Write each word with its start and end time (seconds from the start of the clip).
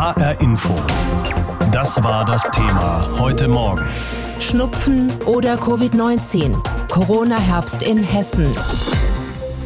HR 0.00 0.40
Info. 0.40 0.74
Das 1.72 2.02
war 2.02 2.24
das 2.24 2.50
Thema 2.52 3.06
heute 3.18 3.48
Morgen. 3.48 3.86
Schnupfen 4.38 5.12
oder 5.26 5.56
Covid-19. 5.56 6.56
Corona-Herbst 6.88 7.82
in 7.82 8.02
Hessen. 8.02 8.46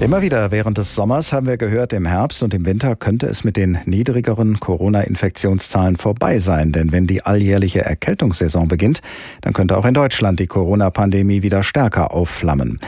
Immer 0.01 0.23
wieder 0.23 0.51
während 0.51 0.77
des 0.77 0.97
Sommers 0.97 1.33
haben 1.33 1.47
wir 1.47 1.57
gehört, 1.57 1.93
im 1.93 2.05
Herbst 2.05 2.43
und 2.43 2.53
im 2.53 2.67
Winter 2.67 2.97
könnte 2.97 3.27
es 3.27 3.45
mit 3.45 3.57
den 3.57 3.79
niedrigeren 3.85 4.59
Corona-Infektionszahlen 4.59 5.99
vorbei 5.99 6.41
sein. 6.41 6.73
Denn 6.73 6.91
wenn 6.91 7.07
die 7.07 7.23
alljährliche 7.23 7.85
Erkältungssaison 7.85 8.67
beginnt, 8.67 9.03
dann 9.43 9.53
könnte 9.53 9.77
auch 9.77 9.85
in 9.85 9.95
Deutschland 9.95 10.41
die 10.41 10.49
Corona-Pandemie 10.49 11.43
wieder 11.43 11.63
stärker 11.63 12.13
aufflammen. 12.13 12.81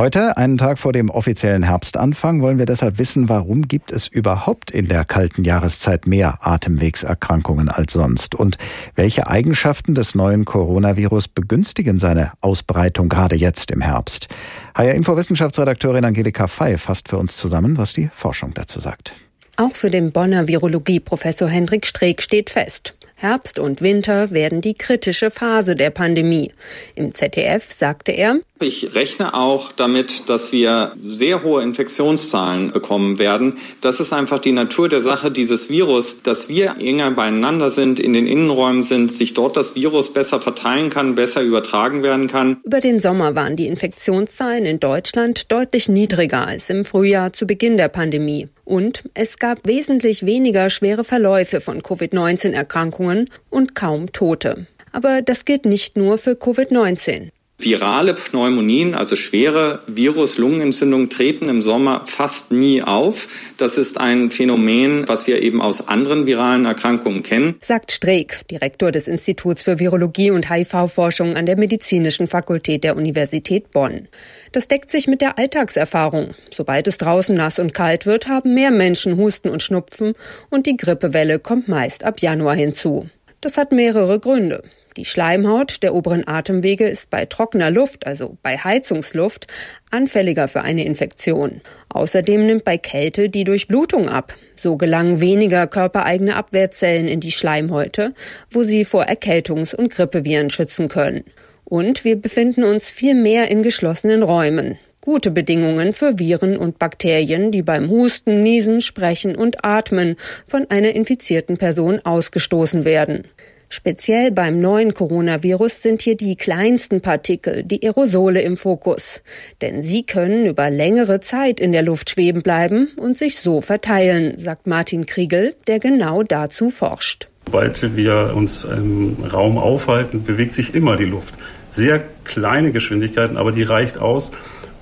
Heute, 0.00 0.38
einen 0.38 0.56
Tag 0.56 0.78
vor 0.78 0.94
dem 0.94 1.10
offiziellen 1.10 1.62
Herbstanfang, 1.62 2.40
wollen 2.40 2.56
wir 2.56 2.64
deshalb 2.64 2.96
wissen, 2.96 3.28
warum 3.28 3.68
gibt 3.68 3.92
es 3.92 4.06
überhaupt 4.08 4.70
in 4.70 4.88
der 4.88 5.04
kalten 5.04 5.44
Jahreszeit 5.44 6.06
mehr 6.06 6.38
Atemwegserkrankungen 6.40 7.68
als 7.68 7.92
sonst 7.92 8.34
und 8.34 8.56
welche 8.94 9.26
Eigenschaften 9.26 9.94
des 9.94 10.14
neuen 10.14 10.46
Coronavirus 10.46 11.28
begünstigen 11.28 11.98
seine 11.98 12.32
Ausbreitung 12.40 13.10
gerade 13.10 13.36
jetzt 13.36 13.70
im 13.70 13.82
Herbst. 13.82 14.28
HR 14.74 14.94
Info 14.94 15.18
Wissenschaftsredakteurin 15.18 16.06
Angelika 16.06 16.46
Fey 16.46 16.78
fasst 16.78 17.10
für 17.10 17.18
uns 17.18 17.36
zusammen, 17.36 17.76
was 17.76 17.92
die 17.92 18.08
Forschung 18.10 18.54
dazu 18.54 18.80
sagt. 18.80 19.12
Auch 19.58 19.74
für 19.74 19.90
den 19.90 20.12
Bonner 20.12 20.48
Virologie-Professor 20.48 21.46
Hendrik 21.46 21.84
Streeck 21.84 22.22
steht 22.22 22.48
fest. 22.48 22.94
Herbst 23.16 23.58
und 23.58 23.82
Winter 23.82 24.30
werden 24.30 24.62
die 24.62 24.72
kritische 24.72 25.30
Phase 25.30 25.76
der 25.76 25.90
Pandemie. 25.90 26.54
Im 26.94 27.12
ZDF 27.12 27.70
sagte 27.70 28.12
er, 28.12 28.38
ich 28.62 28.94
rechne 28.94 29.34
auch 29.34 29.72
damit, 29.72 30.28
dass 30.28 30.52
wir 30.52 30.92
sehr 31.06 31.42
hohe 31.42 31.62
Infektionszahlen 31.62 32.72
bekommen 32.72 33.18
werden. 33.18 33.58
Das 33.80 34.00
ist 34.00 34.12
einfach 34.12 34.38
die 34.38 34.52
Natur 34.52 34.88
der 34.88 35.00
Sache 35.00 35.30
dieses 35.30 35.70
Virus, 35.70 36.22
dass 36.22 36.48
wir 36.48 36.76
enger 36.78 37.10
beieinander 37.12 37.70
sind, 37.70 37.98
in 37.98 38.12
den 38.12 38.26
Innenräumen 38.26 38.82
sind, 38.82 39.10
sich 39.10 39.34
dort 39.34 39.56
das 39.56 39.74
Virus 39.74 40.12
besser 40.12 40.40
verteilen 40.40 40.90
kann, 40.90 41.14
besser 41.14 41.42
übertragen 41.42 42.02
werden 42.02 42.28
kann. 42.28 42.58
Über 42.64 42.80
den 42.80 43.00
Sommer 43.00 43.34
waren 43.34 43.56
die 43.56 43.66
Infektionszahlen 43.66 44.66
in 44.66 44.80
Deutschland 44.80 45.50
deutlich 45.50 45.88
niedriger 45.88 46.46
als 46.46 46.70
im 46.70 46.84
Frühjahr 46.84 47.32
zu 47.32 47.46
Beginn 47.46 47.76
der 47.76 47.88
Pandemie. 47.88 48.48
Und 48.64 49.04
es 49.14 49.38
gab 49.38 49.66
wesentlich 49.66 50.26
weniger 50.26 50.70
schwere 50.70 51.04
Verläufe 51.04 51.60
von 51.60 51.82
Covid-19-Erkrankungen 51.82 53.24
und 53.48 53.74
kaum 53.74 54.12
Tote. 54.12 54.66
Aber 54.92 55.22
das 55.22 55.44
gilt 55.44 55.66
nicht 55.66 55.96
nur 55.96 56.18
für 56.18 56.32
Covid-19. 56.32 57.30
Virale 57.62 58.14
Pneumonien, 58.14 58.94
also 58.94 59.16
schwere 59.16 59.80
Virus-Lungenentzündungen, 59.86 61.10
treten 61.10 61.48
im 61.48 61.62
Sommer 61.62 62.02
fast 62.06 62.52
nie 62.52 62.82
auf. 62.82 63.28
Das 63.56 63.78
ist 63.78 64.00
ein 64.00 64.30
Phänomen, 64.30 65.06
was 65.06 65.26
wir 65.26 65.42
eben 65.42 65.60
aus 65.60 65.88
anderen 65.88 66.26
viralen 66.26 66.64
Erkrankungen 66.64 67.22
kennen. 67.22 67.56
Sagt 67.62 67.92
Streeck, 67.92 68.46
Direktor 68.50 68.92
des 68.92 69.08
Instituts 69.08 69.62
für 69.62 69.78
Virologie 69.78 70.30
und 70.30 70.50
HIV-Forschung 70.50 71.36
an 71.36 71.46
der 71.46 71.56
Medizinischen 71.56 72.26
Fakultät 72.26 72.84
der 72.84 72.96
Universität 72.96 73.70
Bonn. 73.72 74.08
Das 74.52 74.68
deckt 74.68 74.90
sich 74.90 75.06
mit 75.06 75.20
der 75.20 75.38
Alltagserfahrung. 75.38 76.34
Sobald 76.50 76.86
es 76.86 76.98
draußen 76.98 77.34
nass 77.34 77.58
und 77.58 77.74
kalt 77.74 78.06
wird, 78.06 78.28
haben 78.28 78.54
mehr 78.54 78.70
Menschen 78.70 79.16
Husten 79.16 79.48
und 79.48 79.62
Schnupfen 79.62 80.14
und 80.48 80.66
die 80.66 80.76
Grippewelle 80.76 81.38
kommt 81.38 81.68
meist 81.68 82.04
ab 82.04 82.20
Januar 82.20 82.54
hinzu. 82.54 83.08
Das 83.40 83.56
hat 83.56 83.72
mehrere 83.72 84.20
Gründe. 84.20 84.62
Die 84.96 85.04
Schleimhaut 85.04 85.82
der 85.82 85.94
oberen 85.94 86.26
Atemwege 86.26 86.88
ist 86.88 87.10
bei 87.10 87.24
trockener 87.24 87.70
Luft, 87.70 88.06
also 88.06 88.36
bei 88.42 88.58
Heizungsluft, 88.58 89.46
anfälliger 89.90 90.48
für 90.48 90.62
eine 90.62 90.84
Infektion. 90.84 91.60
Außerdem 91.88 92.44
nimmt 92.44 92.64
bei 92.64 92.76
Kälte 92.76 93.28
die 93.28 93.44
Durchblutung 93.44 94.08
ab. 94.08 94.34
So 94.56 94.76
gelangen 94.76 95.20
weniger 95.20 95.68
körpereigene 95.68 96.34
Abwehrzellen 96.34 97.06
in 97.06 97.20
die 97.20 97.30
Schleimhäute, 97.30 98.14
wo 98.50 98.64
sie 98.64 98.84
vor 98.84 99.04
Erkältungs- 99.04 99.74
und 99.74 99.90
Grippeviren 99.90 100.50
schützen 100.50 100.88
können. 100.88 101.24
Und 101.64 102.04
wir 102.04 102.16
befinden 102.16 102.64
uns 102.64 102.90
viel 102.90 103.14
mehr 103.14 103.48
in 103.48 103.62
geschlossenen 103.62 104.24
Räumen. 104.24 104.76
Gute 105.02 105.30
Bedingungen 105.30 105.94
für 105.94 106.18
Viren 106.18 106.56
und 106.56 106.78
Bakterien, 106.78 107.52
die 107.52 107.62
beim 107.62 107.88
Husten, 107.88 108.42
Niesen, 108.42 108.80
Sprechen 108.80 109.34
und 109.34 109.64
Atmen 109.64 110.16
von 110.46 110.68
einer 110.68 110.90
infizierten 110.90 111.56
Person 111.56 112.00
ausgestoßen 112.04 112.84
werden. 112.84 113.24
Speziell 113.72 114.32
beim 114.32 114.60
neuen 114.60 114.94
Coronavirus 114.94 115.80
sind 115.80 116.02
hier 116.02 116.16
die 116.16 116.34
kleinsten 116.34 117.00
Partikel, 117.00 117.62
die 117.62 117.84
Aerosole 117.84 118.42
im 118.42 118.56
Fokus. 118.56 119.22
Denn 119.62 119.84
sie 119.84 120.02
können 120.02 120.44
über 120.44 120.70
längere 120.70 121.20
Zeit 121.20 121.60
in 121.60 121.70
der 121.70 121.84
Luft 121.84 122.10
schweben 122.10 122.42
bleiben 122.42 122.88
und 122.96 123.16
sich 123.16 123.36
so 123.38 123.60
verteilen, 123.60 124.34
sagt 124.38 124.66
Martin 124.66 125.06
Kriegel, 125.06 125.54
der 125.68 125.78
genau 125.78 126.24
dazu 126.24 126.68
forscht. 126.70 127.28
Sobald 127.46 127.94
wir 127.94 128.32
uns 128.34 128.64
im 128.64 129.18
Raum 129.32 129.56
aufhalten, 129.56 130.24
bewegt 130.24 130.54
sich 130.54 130.74
immer 130.74 130.96
die 130.96 131.04
Luft. 131.04 131.34
Sehr 131.70 132.02
kleine 132.24 132.72
Geschwindigkeiten, 132.72 133.36
aber 133.36 133.52
die 133.52 133.62
reicht 133.62 133.98
aus, 133.98 134.32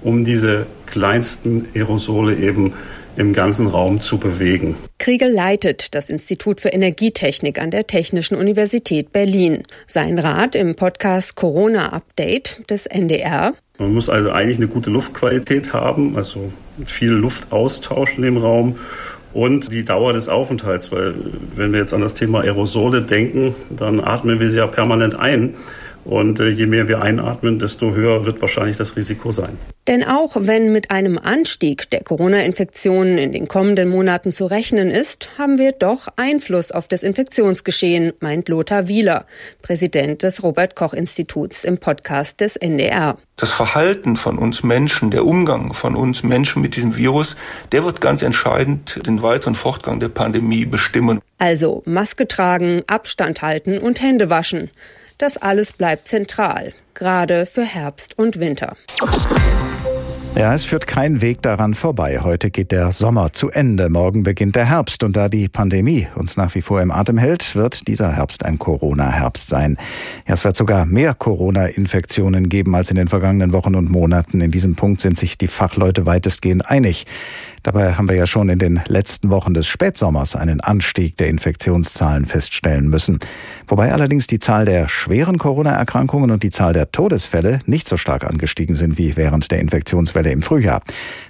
um 0.01 0.25
diese 0.25 0.67
kleinsten 0.87 1.67
Aerosole 1.75 2.37
eben 2.37 2.73
im 3.19 3.33
ganzen 3.33 3.67
Raum 3.67 4.01
zu 4.01 4.19
bewegen. 4.19 4.77
Kriegel 4.99 5.31
leitet 5.31 5.95
das 5.95 6.09
Institut 6.09 6.61
für 6.61 6.69
Energietechnik 6.69 7.61
an 7.61 7.73
der 7.73 7.87
Technischen 7.87 8.37
Universität 8.37 9.13
Berlin. 9.13 9.65
Sein 9.89 10.19
Rat 10.21 10.55
im 10.55 10.77
Podcast 10.77 11.35
Corona 11.35 11.93
Update 11.93 12.63
des 12.71 12.87
NDR. 12.87 13.55
Man 13.79 13.93
muss 13.93 14.09
also 14.09 14.31
eigentlich 14.31 14.59
eine 14.59 14.69
gute 14.69 14.91
Luftqualität 14.91 15.73
haben, 15.73 16.17
also 16.17 16.53
viel 16.85 17.11
Luftaustausch 17.11 18.17
in 18.17 18.23
dem 18.23 18.37
Raum 18.37 18.77
und 19.33 19.73
die 19.73 19.85
Dauer 19.85 20.13
des 20.13 20.29
Aufenthalts, 20.29 20.93
weil 20.93 21.15
wenn 21.57 21.73
wir 21.73 21.81
jetzt 21.81 21.93
an 21.93 22.01
das 22.01 22.15
Thema 22.15 22.43
Aerosole 22.43 23.03
denken, 23.03 23.55
dann 23.71 24.01
atmen 24.01 24.39
wir 24.41 24.51
sie 24.51 24.59
ja 24.59 24.67
permanent 24.67 25.19
ein. 25.19 25.55
Und 26.09 26.41
äh, 26.41 26.49
je 26.49 26.65
mehr 26.65 26.89
wir 26.89 27.03
einatmen, 27.03 27.59
desto 27.59 27.95
höher 27.95 28.25
wird 28.25 28.41
wahrscheinlich 28.41 28.79
das 28.79 28.97
Risiko 28.97 29.31
sein. 29.31 29.59
Denn 29.87 30.03
auch 30.03 30.37
wenn 30.41 30.73
mit 30.73 30.91
einem 30.91 31.19
Anstieg 31.19 31.91
der 31.91 32.03
Corona-Infektionen 32.03 33.19
in 33.19 33.33
den 33.33 33.47
kommenden 33.47 33.91
Monaten 33.91 34.33
zu 34.33 34.47
rechnen 34.47 34.89
ist, 34.89 35.29
haben 35.37 35.59
wir 35.59 35.73
doch 35.73 36.09
Einfluss 36.17 36.73
auf 36.73 36.89
das 36.89 37.03
Infektionsgeschehen, 37.03 38.15
meint 38.21 38.49
Lothar 38.49 38.89
Wieler, 38.89 39.27
Präsident 39.61 40.23
des 40.23 40.43
Robert 40.43 40.77
Koch 40.77 40.95
Instituts 40.95 41.65
im 41.65 41.77
Podcast 41.77 42.41
des 42.41 42.57
NDR. 42.57 43.19
Das 43.37 43.53
Verhalten 43.53 44.17
von 44.17 44.39
uns 44.39 44.63
Menschen, 44.63 45.11
der 45.11 45.27
Umgang 45.27 45.75
von 45.75 45.95
uns 45.95 46.23
Menschen 46.23 46.63
mit 46.63 46.75
diesem 46.75 46.97
Virus, 46.97 47.37
der 47.71 47.85
wird 47.85 48.01
ganz 48.01 48.23
entscheidend 48.23 49.07
den 49.07 49.21
weiteren 49.21 49.55
Fortgang 49.55 50.01
der 50.01 50.09
Pandemie 50.09 50.65
bestimmen. 50.65 51.21
Also 51.37 51.83
Maske 51.85 52.27
tragen, 52.27 52.83
Abstand 52.87 53.43
halten 53.43 53.77
und 53.77 54.01
Hände 54.01 54.31
waschen. 54.31 54.71
Das 55.19 55.37
alles 55.37 55.73
bleibt 55.73 56.07
zentral, 56.07 56.73
gerade 56.95 57.45
für 57.45 57.65
Herbst 57.65 58.17
und 58.17 58.39
Winter. 58.39 58.77
Ja, 60.37 60.55
es 60.55 60.65
führt 60.65 60.87
kein 60.87 61.21
Weg 61.21 61.43
daran 61.43 61.75
vorbei. 61.75 62.21
Heute 62.23 62.53
geht 62.53 62.71
der 62.71 62.93
Sommer 62.93 63.33
zu 63.33 63.51
Ende. 63.51 63.89
Morgen 63.89 64.23
beginnt 64.23 64.55
der 64.55 64.67
Herbst. 64.67 65.03
Und 65.03 65.17
da 65.17 65.29
die 65.29 65.49
Pandemie 65.49 66.07
uns 66.15 66.37
nach 66.37 66.55
wie 66.55 66.63
vor 66.63 66.81
im 66.81 66.93
Atem 66.93 67.19
hält, 67.19 67.57
wird 67.57 67.89
dieser 67.89 68.13
Herbst 68.13 68.45
ein 68.45 68.61
Corona-Herbst 68.61 69.49
sein. 69.49 69.77
Ja, 70.29 70.35
es 70.35 70.45
wird 70.45 70.55
sogar 70.55 70.87
mehr 70.87 71.15
Corona-Infektionen 71.15 72.49
geben 72.49 72.77
als 72.77 72.91
in 72.91 72.97
den 72.97 73.09
vergangenen 73.09 73.53
Wochen 73.53 73.75
und 73.75 73.91
Monaten. 73.91 74.41
In 74.41 74.53
diesem 74.53 74.77
Punkt 74.77 75.01
sind 75.01 75.19
sich 75.19 75.37
die 75.37 75.49
Fachleute 75.49 76.07
weitestgehend 76.07 76.71
einig. 76.71 77.07
Dabei 77.63 77.95
haben 77.95 78.09
wir 78.09 78.17
ja 78.17 78.27
schon 78.27 78.49
in 78.49 78.59
den 78.59 78.81
letzten 78.87 79.31
Wochen 79.31 79.55
des 79.55 79.67
Spätsommers 79.67 80.37
einen 80.37 80.61
Anstieg 80.61 81.17
der 81.17 81.29
Infektionszahlen 81.29 82.27
feststellen 82.27 82.89
müssen. 82.89 83.19
Wobei 83.67 83.93
allerdings 83.93 84.27
die 84.27 84.39
Zahl 84.39 84.65
der 84.65 84.89
schweren 84.89 85.39
Corona-Erkrankungen 85.39 86.31
und 86.31 86.43
die 86.43 86.51
Zahl 86.51 86.73
der 86.73 86.91
Todesfälle 86.91 87.61
nicht 87.67 87.89
so 87.89 87.97
stark 87.97 88.25
angestiegen 88.25 88.77
sind 88.77 88.99
wie 88.99 89.17
während 89.17 89.51
der 89.51 89.61
Infektionswelle 89.61 90.31
im 90.31 90.43
Frühjahr. 90.43 90.83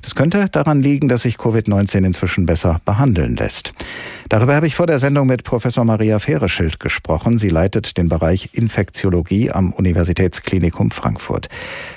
Das 0.03 0.15
könnte 0.15 0.49
daran 0.50 0.83
liegen, 0.83 1.09
dass 1.09 1.22
sich 1.22 1.37
Covid-19 1.37 2.05
inzwischen 2.05 2.47
besser 2.47 2.81
behandeln 2.84 3.37
lässt. 3.37 3.75
Darüber 4.28 4.55
habe 4.55 4.66
ich 4.66 4.75
vor 4.75 4.86
der 4.86 4.98
Sendung 4.98 5.27
mit 5.27 5.42
Professor 5.42 5.84
Maria 5.84 6.19
Fehreschild 6.19 6.80
gesprochen. 6.80 7.39
Sie 7.39 7.48
leitet 7.48 7.97
den 7.97 8.10
Bereich 8.10 8.51
Infektiologie 8.53 9.51
am 9.51 9.72
Universitätsklinikum 9.72 10.91
Frankfurt. 10.91 11.48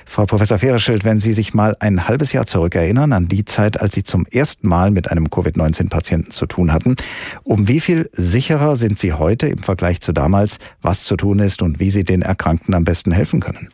Frau 0.06 0.25
Professor 0.25 0.57
Fehreschild, 0.57 1.04
wenn 1.04 1.19
Sie 1.19 1.33
sich 1.33 1.54
mal 1.54 1.75
ein 1.80 2.07
halbes 2.07 2.31
Jahr 2.31 2.45
zurückerinnern 2.45 3.12
an 3.12 3.28
die 3.28 3.44
Zeit, 3.44 3.81
als 3.81 3.95
Sie 3.95 4.04
zum 4.04 4.20
ersten 4.25 4.68
Mal 4.68 4.91
mit 4.91 5.12
einem 5.12 5.29
Covid-19-Patienten 5.29 6.31
zu 6.31 6.45
tun 6.45 6.71
hatten, 6.73 6.95
um 7.44 7.68
wie 7.68 7.79
viel 7.79 8.09
sicherer 8.13 8.75
sind 8.75 9.00
Sie 9.00 9.13
heute 9.13 9.47
im 9.47 9.59
Vergleich 9.59 10.01
zu 10.01 10.13
damals, 10.13 10.59
was 10.81 11.03
zu 11.03 11.15
tun 11.18 11.39
ist 11.39 11.62
und 11.62 11.79
wie 11.79 11.89
Sie 11.89 12.03
den 12.03 12.21
Erkrankten 12.21 12.73
am 12.73 12.83
besten 12.83 13.12
helfen 13.12 13.39
können? 13.39 13.69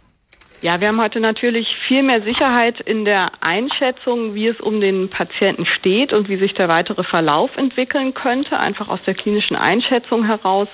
Ja, 0.61 0.81
wir 0.81 0.87
haben 0.87 0.99
heute 0.99 1.19
natürlich 1.19 1.67
viel 1.87 2.01
mehr 2.01 2.19
Sicherheit 2.19 2.81
in 2.81 3.05
der 3.05 3.27
Einschätzung, 3.41 4.33
wie 4.33 4.47
es 4.47 4.59
um 4.59 4.81
den 4.81 5.07
Patienten 5.07 5.67
steht 5.67 6.13
und 6.13 6.29
wie 6.29 6.37
sich 6.37 6.55
der 6.55 6.67
weitere 6.67 7.03
Verlauf 7.03 7.55
entwickeln 7.57 8.15
könnte, 8.15 8.59
einfach 8.59 8.89
aus 8.89 8.99
der 9.05 9.13
klinischen 9.13 9.55
Einschätzung 9.55 10.25
heraus. 10.25 10.67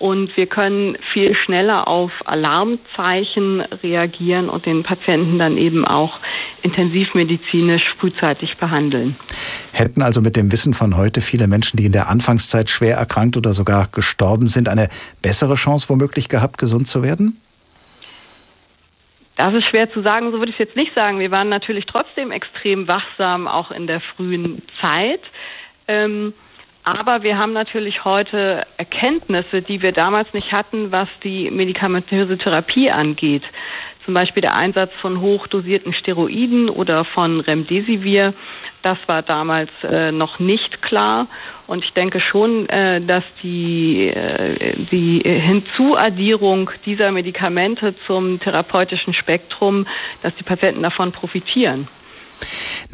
Und 0.00 0.36
wir 0.36 0.48
können 0.48 0.98
viel 1.12 1.36
schneller 1.36 1.86
auf 1.86 2.10
Alarmzeichen 2.24 3.60
reagieren 3.60 4.48
und 4.48 4.66
den 4.66 4.82
Patienten 4.82 5.38
dann 5.38 5.56
eben 5.56 5.84
auch 5.84 6.18
intensivmedizinisch 6.62 7.94
frühzeitig 7.94 8.56
behandeln. 8.56 9.14
Hätten 9.70 10.02
also 10.02 10.20
mit 10.20 10.34
dem 10.34 10.50
Wissen 10.50 10.74
von 10.74 10.96
heute 10.96 11.20
viele 11.20 11.46
Menschen, 11.46 11.76
die 11.76 11.86
in 11.86 11.92
der 11.92 12.08
Anfangszeit 12.08 12.68
schwer 12.68 12.96
erkrankt 12.96 13.36
oder 13.36 13.54
sogar 13.54 13.86
gestorben 13.92 14.48
sind, 14.48 14.68
eine 14.68 14.88
bessere 15.22 15.54
Chance 15.54 15.88
womöglich 15.88 16.28
gehabt, 16.28 16.58
gesund 16.58 16.88
zu 16.88 17.04
werden? 17.04 17.40
Das 19.36 19.54
ist 19.54 19.66
schwer 19.66 19.90
zu 19.90 20.02
sagen, 20.02 20.30
so 20.30 20.38
würde 20.38 20.50
ich 20.50 20.60
es 20.60 20.66
jetzt 20.66 20.76
nicht 20.76 20.94
sagen. 20.94 21.18
Wir 21.18 21.30
waren 21.30 21.48
natürlich 21.48 21.86
trotzdem 21.86 22.30
extrem 22.30 22.86
wachsam, 22.86 23.48
auch 23.48 23.70
in 23.70 23.86
der 23.86 24.00
frühen 24.00 24.62
Zeit. 24.80 25.22
Ähm, 25.88 26.34
aber 26.84 27.22
wir 27.22 27.38
haben 27.38 27.52
natürlich 27.52 28.04
heute 28.04 28.66
Erkenntnisse, 28.76 29.62
die 29.62 29.82
wir 29.82 29.92
damals 29.92 30.32
nicht 30.34 30.52
hatten, 30.52 30.90
was 30.90 31.08
die 31.20 31.50
medikamentöse 31.50 32.38
Therapie 32.38 32.90
angeht. 32.90 33.44
Zum 34.04 34.14
Beispiel 34.14 34.40
der 34.40 34.56
Einsatz 34.56 34.90
von 35.00 35.20
hochdosierten 35.20 35.94
Steroiden 35.94 36.68
oder 36.68 37.04
von 37.04 37.40
Remdesivir. 37.40 38.34
Das 38.82 38.98
war 39.06 39.22
damals 39.22 39.70
äh, 39.84 40.10
noch 40.10 40.38
nicht 40.38 40.82
klar. 40.82 41.28
Und 41.66 41.84
ich 41.84 41.92
denke 41.92 42.20
schon, 42.20 42.68
äh, 42.68 43.00
dass 43.00 43.24
die, 43.42 44.08
äh, 44.08 44.74
die 44.90 45.20
Hinzuaddierung 45.20 46.70
dieser 46.84 47.12
Medikamente 47.12 47.94
zum 48.06 48.40
therapeutischen 48.40 49.14
Spektrum, 49.14 49.86
dass 50.22 50.34
die 50.34 50.42
Patienten 50.42 50.82
davon 50.82 51.12
profitieren. 51.12 51.88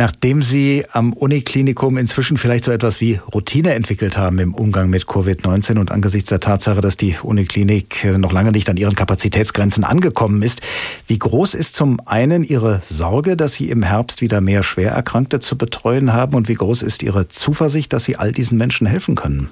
Nachdem 0.01 0.43
Sie 0.43 0.85
am 0.93 1.13
Uniklinikum 1.13 1.99
inzwischen 1.99 2.37
vielleicht 2.37 2.65
so 2.65 2.71
etwas 2.71 3.01
wie 3.01 3.21
Routine 3.35 3.75
entwickelt 3.75 4.17
haben 4.17 4.39
im 4.39 4.55
Umgang 4.55 4.89
mit 4.91 5.07
Covid-19 5.07 5.77
und 5.77 5.91
angesichts 5.91 6.29
der 6.29 6.39
Tatsache, 6.39 6.81
dass 6.81 6.97
die 6.97 7.17
Uniklinik 7.21 8.05
noch 8.17 8.33
lange 8.33 8.53
nicht 8.53 8.71
an 8.71 8.77
ihren 8.77 8.95
Kapazitätsgrenzen 8.95 9.83
angekommen 9.83 10.43
ist, 10.43 10.63
wie 11.09 11.19
groß 11.19 11.55
ist 11.55 11.75
zum 11.75 11.99
einen 12.07 12.45
Ihre 12.45 12.81
Sorge, 12.85 13.37
dass 13.37 13.55
Sie 13.55 13.71
im 13.71 13.83
Herbst 13.83 14.21
wieder 14.21 14.41
mehr 14.41 14.63
Schwererkrankte 14.63 15.41
zu 15.41 15.59
betreuen 15.59 16.13
haben 16.13 16.37
und 16.37 16.47
wie 16.49 16.55
groß 16.55 16.83
ist 16.83 17.03
Ihre 17.03 17.27
Zuversicht, 17.27 17.93
dass 17.93 18.05
Sie 18.05 18.15
all 18.15 18.31
diesen 18.31 18.57
Menschen 18.57 18.87
helfen 18.87 19.17
können? 19.17 19.51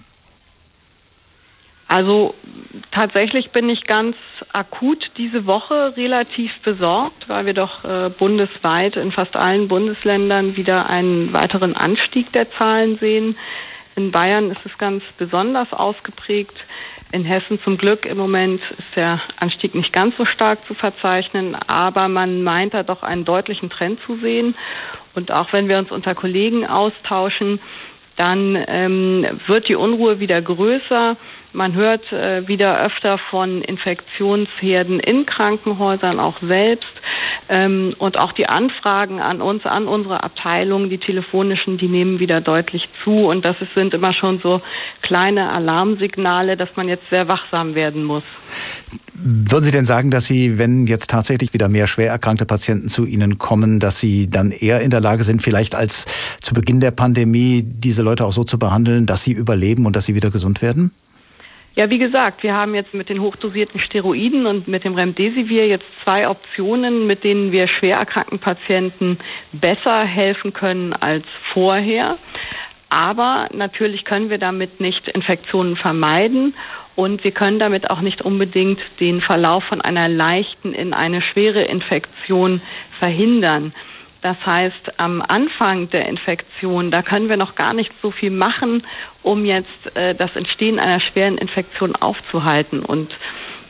Also 1.89 2.35
tatsächlich 2.91 3.51
bin 3.51 3.69
ich 3.69 3.85
ganz 3.85 4.17
akut 4.53 5.11
diese 5.17 5.47
Woche 5.47 5.97
relativ 5.97 6.51
besorgt, 6.63 7.29
weil 7.29 7.47
wir 7.47 7.55
doch 7.55 7.85
äh, 7.85 8.11
bundesweit 8.11 8.97
in 8.97 9.13
fast 9.13 9.37
allen 9.37 9.69
Bundesländern 9.69 10.57
wieder 10.57 10.89
einen 10.89 11.33
weiteren 11.33 11.77
Anstieg 11.77 12.33
der 12.33 12.51
Zahlen 12.53 12.99
sehen. 12.99 13.39
In 13.95 14.11
Bayern 14.11 14.51
ist 14.51 14.61
es 14.65 14.77
ganz 14.79 15.05
besonders 15.17 15.73
ausgeprägt. 15.73 16.67
In 17.13 17.25
Hessen 17.25 17.61
zum 17.63 17.79
Glück 17.79 18.05
im 18.05 18.19
Moment 18.19 18.61
ist 18.77 18.97
der 18.97 19.21
Anstieg 19.37 19.75
nicht 19.75 19.93
ganz 19.93 20.17
so 20.17 20.25
stark 20.25 20.59
zu 20.67 20.75
verzeichnen, 20.75 21.55
aber 21.55 22.09
man 22.09 22.43
meint 22.43 22.75
da 22.75 22.83
doch 22.83 23.05
einen 23.05 23.25
deutlichen 23.25 23.71
Trend 23.71 24.03
zu 24.03 24.17
sehen. 24.17 24.57
Und 25.15 25.31
auch 25.31 25.53
wenn 25.53 25.69
wir 25.69 25.79
uns 25.79 25.93
unter 25.93 26.15
Kollegen 26.17 26.67
austauschen, 26.67 27.61
dann 28.17 28.63
ähm, 28.67 29.27
wird 29.47 29.69
die 29.69 29.77
Unruhe 29.77 30.21
wieder 30.21 30.43
größer. 30.43 31.17
Man 31.57 31.75
hört 31.75 32.13
äh, 32.13 32.47
wieder 32.47 32.79
öfter 32.85 33.17
von 33.31 33.63
Infektionsherden 33.63 35.01
in 35.01 35.25
Krankenhäusern 35.25 36.21
auch 36.21 36.39
selbst. 36.43 36.87
Ähm, 37.49 37.95
und 37.97 38.19
auch 38.19 38.33
die 38.33 38.47
Anfragen 38.47 39.21
an 39.21 39.41
uns, 39.41 39.65
an 39.65 39.89
unsere 39.89 40.23
Abteilung, 40.23 40.91
die 40.91 40.99
telefonischen, 40.99 41.79
die 41.79 41.89
nehmen 41.89 42.19
wieder 42.19 42.43
deutlich 42.43 42.87
zu. 43.03 43.27
Und 43.27 43.47
das 43.47 43.57
sind 43.75 43.95
immer 43.95 44.13
schon 44.13 44.39
so 44.39 44.61
kleine 45.01 45.51
Alarmsignale, 45.51 46.59
dass 46.59 46.69
man 46.77 46.89
jetzt 46.89 47.09
sehr 47.09 47.27
wachsam 47.27 47.75
werden 47.75 48.05
muss. 48.05 48.25
Würden 49.15 49.65
Sie 49.65 49.71
denn 49.71 49.87
sagen, 49.87 50.11
dass 50.11 50.27
Sie, 50.27 50.59
wenn 50.59 50.87
jetzt 50.87 51.09
tatsächlich 51.09 51.55
wieder 51.55 51.69
mehr 51.69 51.87
schwer 51.87 52.11
erkrankte 52.11 52.45
Patienten 52.45 52.89
zu 52.89 53.07
Ihnen 53.07 53.39
kommen, 53.39 53.81
dass 53.81 53.99
Sie 53.99 54.29
dann 54.29 54.51
eher 54.51 54.83
in 54.83 54.91
der 54.91 55.01
Lage 55.01 55.23
sind, 55.23 55.41
vielleicht 55.41 55.75
als 55.75 56.05
zu 56.43 56.53
Beginn 56.53 56.81
der 56.81 56.91
Pandemie 56.91 57.63
diese 57.65 58.03
Leute 58.03 58.27
auch 58.27 58.33
so 58.33 58.45
zu 58.45 58.59
behandeln, 58.59 59.07
dass 59.07 59.23
sie 59.23 59.33
überleben 59.33 59.87
und 59.87 59.97
dass 59.97 60.05
sie 60.05 60.15
wieder 60.15 60.31
gesund 60.31 60.61
werden? 60.61 60.91
Ja, 61.79 61.91
wie 61.91 61.99
gesagt, 61.99 62.43
wir 62.43 62.55
haben 62.55 62.75
jetzt 62.75 62.95
mit 62.95 63.11
den 63.11 63.21
hochdosierten 63.21 63.79
Steroiden 63.81 64.47
und 64.47 64.67
mit 64.67 64.85
dem 64.85 64.95
Remdesivir 64.95 65.67
jetzt 65.67 65.85
zwei 66.03 66.27
Optionen, 66.27 67.07
mit 67.07 67.23
denen 67.23 67.53
wir 67.53 67.69
schwer 67.69 67.97
erkrankten 67.97 68.39
Patienten 68.39 69.19
besser 69.53 70.07
helfen 70.07 70.55
können 70.55 70.95
als 70.95 71.25
vorher. 71.53 72.17
Aber 72.89 73.49
natürlich 73.53 74.07
können 74.07 74.31
wir 74.31 74.39
damit 74.39 74.81
nicht 74.81 75.07
Infektionen 75.07 75.77
vermeiden 75.77 76.55
und 76.95 77.23
wir 77.25 77.33
können 77.33 77.59
damit 77.59 77.91
auch 77.91 78.01
nicht 78.01 78.23
unbedingt 78.23 78.81
den 78.99 79.21
Verlauf 79.21 79.63
von 79.65 79.83
einer 79.83 80.09
leichten 80.09 80.73
in 80.73 80.95
eine 80.95 81.21
schwere 81.21 81.63
Infektion 81.65 82.63
verhindern. 82.99 83.75
Das 84.27 84.45
heißt, 84.45 84.99
am 84.99 85.23
Anfang 85.23 85.89
der 85.91 86.09
Infektion, 86.09 86.91
da 86.91 87.03
können 87.03 87.29
wir 87.29 87.37
noch 87.37 87.55
gar 87.55 87.73
nicht 87.73 87.93
so 88.03 88.11
viel 88.11 88.33
machen, 88.33 88.83
um 89.23 89.45
jetzt 89.45 89.97
äh, 89.97 90.17
das 90.17 90.35
Entstehen 90.35 90.81
einer 90.81 90.99
schweren 90.99 91.39
Infektion 91.39 91.95
aufzuhalten. 91.95 92.81
Und 92.81 93.17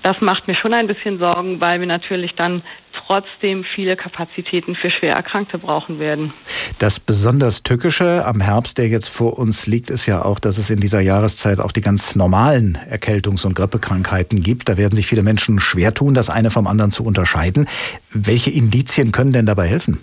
das 0.03 0.19
macht 0.23 0.49
mir 0.49 0.55
schon 0.55 0.73
ein 0.73 0.87
bisschen 0.87 1.19
Sorgen, 1.19 1.61
weil 1.61 1.79
wir 1.81 1.87
natürlich 1.87 2.35
dann 2.37 2.63
trotzdem 3.07 3.67
viele 3.75 3.97
Kapazitäten 3.97 4.77
für 4.77 4.91
schwer 4.91 5.13
Erkrankte 5.13 5.59
brauchen 5.59 5.99
werden. 5.99 6.33
Das 6.79 7.01
besonders 7.01 7.63
Tückische 7.63 8.25
am 8.25 8.41
Herbst, 8.41 8.79
der 8.79 8.89
jetzt 8.89 9.09
vor 9.09 9.39
uns 9.39 9.67
liegt, 9.67 9.91
ist 9.91 10.07
ja 10.07 10.25
auch, 10.25 10.39
dass 10.39 10.57
es 10.57 10.71
in 10.71 10.81
dieser 10.81 11.01
Jahreszeit 11.01 11.61
auch 11.61 11.71
die 11.71 11.83
ganz 11.83 12.17
normalen 12.17 12.79
Erkältungs- 12.91 13.45
und 13.45 13.55
Grippekrankheiten 13.55 14.43
gibt. 14.43 14.71
Da 14.71 14.79
werden 14.79 14.95
sich 14.97 15.07
viele 15.07 15.23
Menschen 15.23 15.61
schwer 15.61 15.93
tun, 15.93 16.15
das 16.15 16.31
eine 16.31 16.51
vom 16.51 16.67
anderen 16.67 16.93
zu 16.93 17.05
unterscheiden. 17.05 17.67
Welche 18.11 18.51
Indizien 18.51 19.13
können 19.13 19.35
denn 19.35 19.45
dabei 19.45 19.67
helfen? 19.67 19.99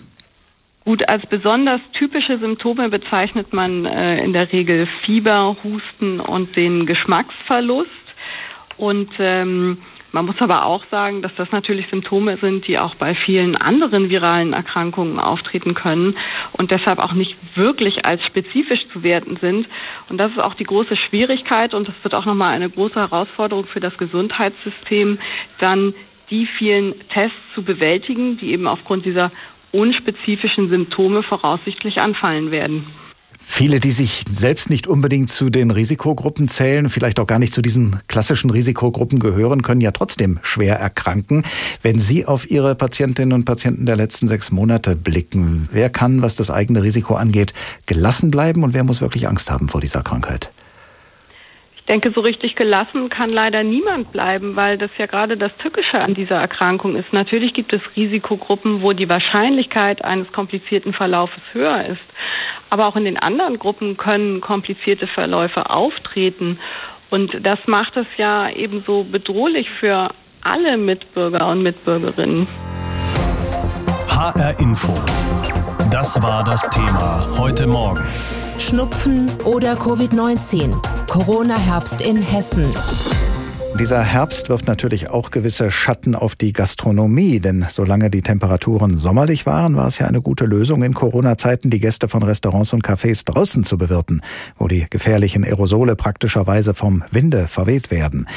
Gut, 0.84 1.08
als 1.08 1.24
besonders 1.26 1.80
typische 1.92 2.36
Symptome 2.36 2.90
bezeichnet 2.90 3.54
man 3.54 3.86
äh, 3.86 4.22
in 4.22 4.34
der 4.34 4.52
Regel 4.52 4.84
Fieber, 4.84 5.56
Husten 5.64 6.20
und 6.20 6.54
den 6.56 6.84
Geschmacksverlust. 6.84 7.96
Und 8.76 9.08
ähm, 9.18 9.78
man 10.12 10.26
muss 10.26 10.36
aber 10.40 10.66
auch 10.66 10.84
sagen, 10.90 11.22
dass 11.22 11.34
das 11.36 11.50
natürlich 11.52 11.86
Symptome 11.88 12.36
sind, 12.36 12.68
die 12.68 12.78
auch 12.78 12.96
bei 12.96 13.14
vielen 13.14 13.56
anderen 13.56 14.10
viralen 14.10 14.52
Erkrankungen 14.52 15.18
auftreten 15.18 15.72
können 15.72 16.18
und 16.52 16.70
deshalb 16.70 16.98
auch 16.98 17.14
nicht 17.14 17.34
wirklich 17.56 18.04
als 18.04 18.22
spezifisch 18.26 18.86
zu 18.92 19.02
werten 19.02 19.38
sind. 19.40 19.66
Und 20.10 20.18
das 20.18 20.32
ist 20.32 20.38
auch 20.38 20.54
die 20.54 20.64
große 20.64 20.96
Schwierigkeit 20.96 21.72
und 21.72 21.88
das 21.88 21.94
wird 22.02 22.14
auch 22.14 22.26
nochmal 22.26 22.52
eine 22.52 22.68
große 22.68 22.96
Herausforderung 22.96 23.64
für 23.64 23.80
das 23.80 23.96
Gesundheitssystem, 23.96 25.18
dann 25.60 25.94
die 26.30 26.46
vielen 26.58 26.94
Tests 27.08 27.36
zu 27.54 27.62
bewältigen, 27.62 28.38
die 28.38 28.52
eben 28.52 28.66
aufgrund 28.66 29.04
dieser 29.06 29.30
unspezifischen 29.74 30.70
Symptome 30.70 31.22
voraussichtlich 31.22 31.98
anfallen 31.98 32.50
werden. 32.50 32.86
Viele, 33.46 33.78
die 33.78 33.90
sich 33.90 34.24
selbst 34.26 34.70
nicht 34.70 34.86
unbedingt 34.86 35.28
zu 35.28 35.50
den 35.50 35.70
Risikogruppen 35.70 36.48
zählen, 36.48 36.88
vielleicht 36.88 37.20
auch 37.20 37.26
gar 37.26 37.38
nicht 37.38 37.52
zu 37.52 37.60
diesen 37.60 38.00
klassischen 38.08 38.48
Risikogruppen 38.48 39.18
gehören, 39.18 39.62
können 39.62 39.82
ja 39.82 39.92
trotzdem 39.92 40.38
schwer 40.42 40.76
erkranken. 40.76 41.44
Wenn 41.82 41.98
Sie 41.98 42.24
auf 42.24 42.50
Ihre 42.50 42.74
Patientinnen 42.74 43.34
und 43.34 43.44
Patienten 43.44 43.84
der 43.84 43.96
letzten 43.96 44.28
sechs 44.28 44.50
Monate 44.50 44.96
blicken, 44.96 45.68
wer 45.70 45.90
kann, 45.90 46.22
was 46.22 46.36
das 46.36 46.50
eigene 46.50 46.82
Risiko 46.82 47.16
angeht, 47.16 47.52
gelassen 47.84 48.30
bleiben 48.30 48.64
und 48.64 48.72
wer 48.72 48.82
muss 48.82 49.02
wirklich 49.02 49.28
Angst 49.28 49.50
haben 49.50 49.68
vor 49.68 49.82
dieser 49.82 50.02
Krankheit? 50.02 50.50
Denke, 51.88 52.12
so 52.14 52.22
richtig 52.22 52.56
gelassen 52.56 53.10
kann 53.10 53.28
leider 53.28 53.62
niemand 53.62 54.10
bleiben, 54.10 54.56
weil 54.56 54.78
das 54.78 54.90
ja 54.96 55.04
gerade 55.04 55.36
das 55.36 55.54
Tückische 55.58 56.00
an 56.00 56.14
dieser 56.14 56.36
Erkrankung 56.36 56.96
ist. 56.96 57.12
Natürlich 57.12 57.52
gibt 57.52 57.74
es 57.74 57.82
Risikogruppen, 57.94 58.80
wo 58.80 58.92
die 58.92 59.08
Wahrscheinlichkeit 59.08 60.02
eines 60.02 60.32
komplizierten 60.32 60.94
Verlaufes 60.94 61.42
höher 61.52 61.84
ist. 61.86 62.08
Aber 62.70 62.86
auch 62.86 62.96
in 62.96 63.04
den 63.04 63.18
anderen 63.18 63.58
Gruppen 63.58 63.98
können 63.98 64.40
komplizierte 64.40 65.06
Verläufe 65.06 65.68
auftreten. 65.68 66.58
Und 67.10 67.44
das 67.44 67.58
macht 67.66 67.98
es 67.98 68.06
ja 68.16 68.48
ebenso 68.48 69.04
bedrohlich 69.04 69.68
für 69.78 70.08
alle 70.42 70.78
Mitbürger 70.78 71.48
und 71.48 71.62
Mitbürgerinnen. 71.62 72.48
HR 74.08 74.58
Info. 74.58 74.94
Das 75.90 76.20
war 76.22 76.44
das 76.44 76.68
Thema 76.70 77.26
heute 77.38 77.66
Morgen. 77.66 78.04
Schnupfen 78.58 79.30
oder 79.44 79.74
Covid-19. 79.74 80.74
Corona-Herbst 81.08 82.00
in 82.00 82.16
Hessen. 82.22 82.72
Dieser 83.78 84.04
Herbst 84.04 84.48
wirft 84.50 84.68
natürlich 84.68 85.10
auch 85.10 85.32
gewisse 85.32 85.72
Schatten 85.72 86.14
auf 86.14 86.36
die 86.36 86.52
Gastronomie, 86.52 87.40
denn 87.40 87.66
solange 87.68 88.08
die 88.08 88.22
Temperaturen 88.22 88.98
sommerlich 88.98 89.46
waren, 89.46 89.76
war 89.76 89.88
es 89.88 89.98
ja 89.98 90.06
eine 90.06 90.22
gute 90.22 90.44
Lösung 90.44 90.84
in 90.84 90.94
Corona-Zeiten, 90.94 91.70
die 91.70 91.80
Gäste 91.80 92.06
von 92.06 92.22
Restaurants 92.22 92.72
und 92.72 92.86
Cafés 92.86 93.24
draußen 93.26 93.64
zu 93.64 93.76
bewirten, 93.76 94.22
wo 94.58 94.68
die 94.68 94.86
gefährlichen 94.88 95.42
Aerosole 95.42 95.96
praktischerweise 95.96 96.72
vom 96.72 97.02
Winde 97.10 97.48
verweht 97.48 97.90
werden. 97.90 98.28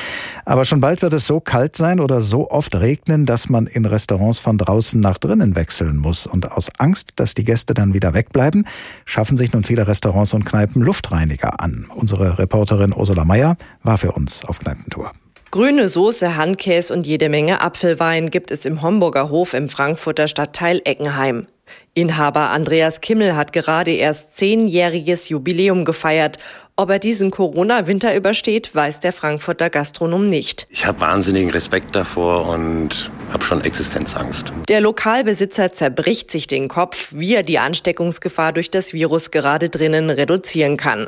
Aber 0.43 0.65
schon 0.65 0.81
bald 0.81 1.03
wird 1.03 1.13
es 1.13 1.27
so 1.27 1.39
kalt 1.39 1.75
sein 1.75 1.99
oder 1.99 2.19
so 2.21 2.49
oft 2.49 2.75
regnen, 2.75 3.27
dass 3.27 3.47
man 3.47 3.67
in 3.67 3.85
Restaurants 3.85 4.39
von 4.39 4.57
draußen 4.57 4.99
nach 4.99 5.19
drinnen 5.19 5.55
wechseln 5.55 5.97
muss. 5.97 6.25
Und 6.25 6.51
aus 6.51 6.71
Angst, 6.79 7.11
dass 7.17 7.35
die 7.35 7.43
Gäste 7.43 7.75
dann 7.75 7.93
wieder 7.93 8.15
wegbleiben, 8.15 8.65
schaffen 9.05 9.37
sich 9.37 9.53
nun 9.53 9.63
viele 9.63 9.87
Restaurants 9.87 10.33
und 10.33 10.45
Kneipen 10.45 10.81
Luftreiniger 10.81 11.61
an. 11.61 11.85
Unsere 11.93 12.39
Reporterin 12.39 12.91
Ursula 12.91 13.23
Meyer 13.23 13.55
war 13.83 13.99
für 13.99 14.13
uns 14.13 14.43
auf 14.43 14.57
Kneipentour. 14.59 15.11
Grüne 15.57 15.87
Soße, 15.87 16.37
Handkäse 16.37 16.93
und 16.93 17.07
jede 17.07 17.29
Menge 17.29 17.61
Apfelwein 17.61 18.29
gibt 18.29 18.51
es 18.51 18.63
im 18.65 18.83
Homburger 18.83 19.31
Hof 19.31 19.55
im 19.55 19.69
Frankfurter 19.69 20.27
Stadtteil 20.27 20.83
Eckenheim. 20.85 21.47
Inhaber 21.95 22.51
Andreas 22.51 23.01
Kimmel 23.01 23.35
hat 23.35 23.53
gerade 23.53 23.89
erst 23.89 24.37
zehnjähriges 24.37 25.29
Jubiläum 25.29 25.83
gefeiert. 25.83 26.37
Ob 26.79 26.91
er 26.91 26.99
diesen 26.99 27.31
Corona-Winter 27.31 28.15
übersteht, 28.15 28.75
weiß 28.75 28.99
der 28.99 29.11
Frankfurter 29.11 29.71
Gastronom 29.71 30.29
nicht. 30.29 30.67
Ich 30.69 30.85
habe 30.85 31.01
wahnsinnigen 31.01 31.49
Respekt 31.49 31.95
davor 31.95 32.47
und 32.47 33.09
habe 33.33 33.43
schon 33.43 33.61
Existenzangst. 33.61 34.53
Der 34.69 34.79
Lokalbesitzer 34.79 35.71
zerbricht 35.71 36.29
sich 36.29 36.45
den 36.45 36.67
Kopf, 36.67 37.13
wie 37.15 37.33
er 37.33 37.41
die 37.41 37.57
Ansteckungsgefahr 37.57 38.53
durch 38.53 38.69
das 38.69 38.93
Virus 38.93 39.31
gerade 39.31 39.69
drinnen 39.69 40.11
reduzieren 40.11 40.77
kann. 40.77 41.07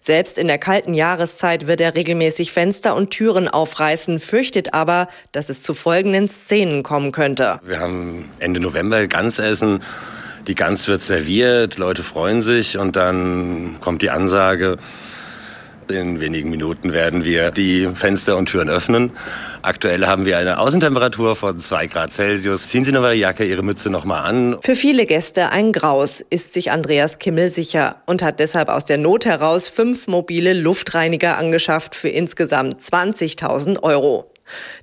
Selbst 0.00 0.36
in 0.36 0.48
der 0.48 0.58
kalten 0.58 0.94
Jahreszeit 0.94 1.68
wird 1.68 1.80
er 1.80 1.94
regelmäßig 1.94 2.52
Fenster 2.52 2.96
und 2.96 3.10
Türen 3.10 3.46
aufreißen, 3.46 4.18
fürchtet 4.18 4.74
aber, 4.74 5.06
dass 5.30 5.48
es 5.48 5.62
zu 5.62 5.74
folgenden 5.74 6.28
Szenen 6.28 6.82
kommen 6.82 7.12
könnte. 7.12 7.60
Wir 7.62 7.78
haben 7.78 8.32
Ende 8.40 8.58
November 8.58 9.06
Gansessen. 9.06 9.78
Die 10.48 10.56
Gans 10.56 10.88
wird 10.88 11.00
serviert, 11.00 11.78
Leute 11.78 12.02
freuen 12.02 12.42
sich 12.42 12.76
und 12.76 12.96
dann 12.96 13.76
kommt 13.80 14.02
die 14.02 14.10
Ansage, 14.10 14.76
in 15.90 16.20
wenigen 16.20 16.50
Minuten 16.50 16.92
werden 16.92 17.24
wir 17.24 17.50
die 17.50 17.88
Fenster 17.94 18.36
und 18.36 18.46
Türen 18.46 18.68
öffnen. 18.68 19.12
Aktuell 19.62 20.06
haben 20.06 20.26
wir 20.26 20.38
eine 20.38 20.58
Außentemperatur 20.58 21.36
von 21.36 21.58
zwei 21.58 21.86
Grad 21.86 22.12
Celsius. 22.12 22.66
Ziehen 22.66 22.84
Sie 22.84 22.92
noch 22.92 23.02
Ihre 23.02 23.14
Jacke, 23.14 23.44
Ihre 23.44 23.62
Mütze 23.62 23.90
noch 23.90 24.04
mal 24.04 24.20
an. 24.20 24.58
Für 24.62 24.76
viele 24.76 25.06
Gäste 25.06 25.50
ein 25.50 25.72
Graus, 25.72 26.20
ist 26.20 26.52
sich 26.52 26.70
Andreas 26.70 27.18
Kimmel 27.18 27.48
sicher 27.48 28.02
und 28.06 28.22
hat 28.22 28.40
deshalb 28.40 28.68
aus 28.68 28.84
der 28.84 28.98
Not 28.98 29.24
heraus 29.24 29.68
fünf 29.68 30.06
mobile 30.06 30.52
Luftreiniger 30.52 31.38
angeschafft 31.38 31.94
für 31.94 32.08
insgesamt 32.08 32.80
20.000 32.80 33.82
Euro. 33.82 34.33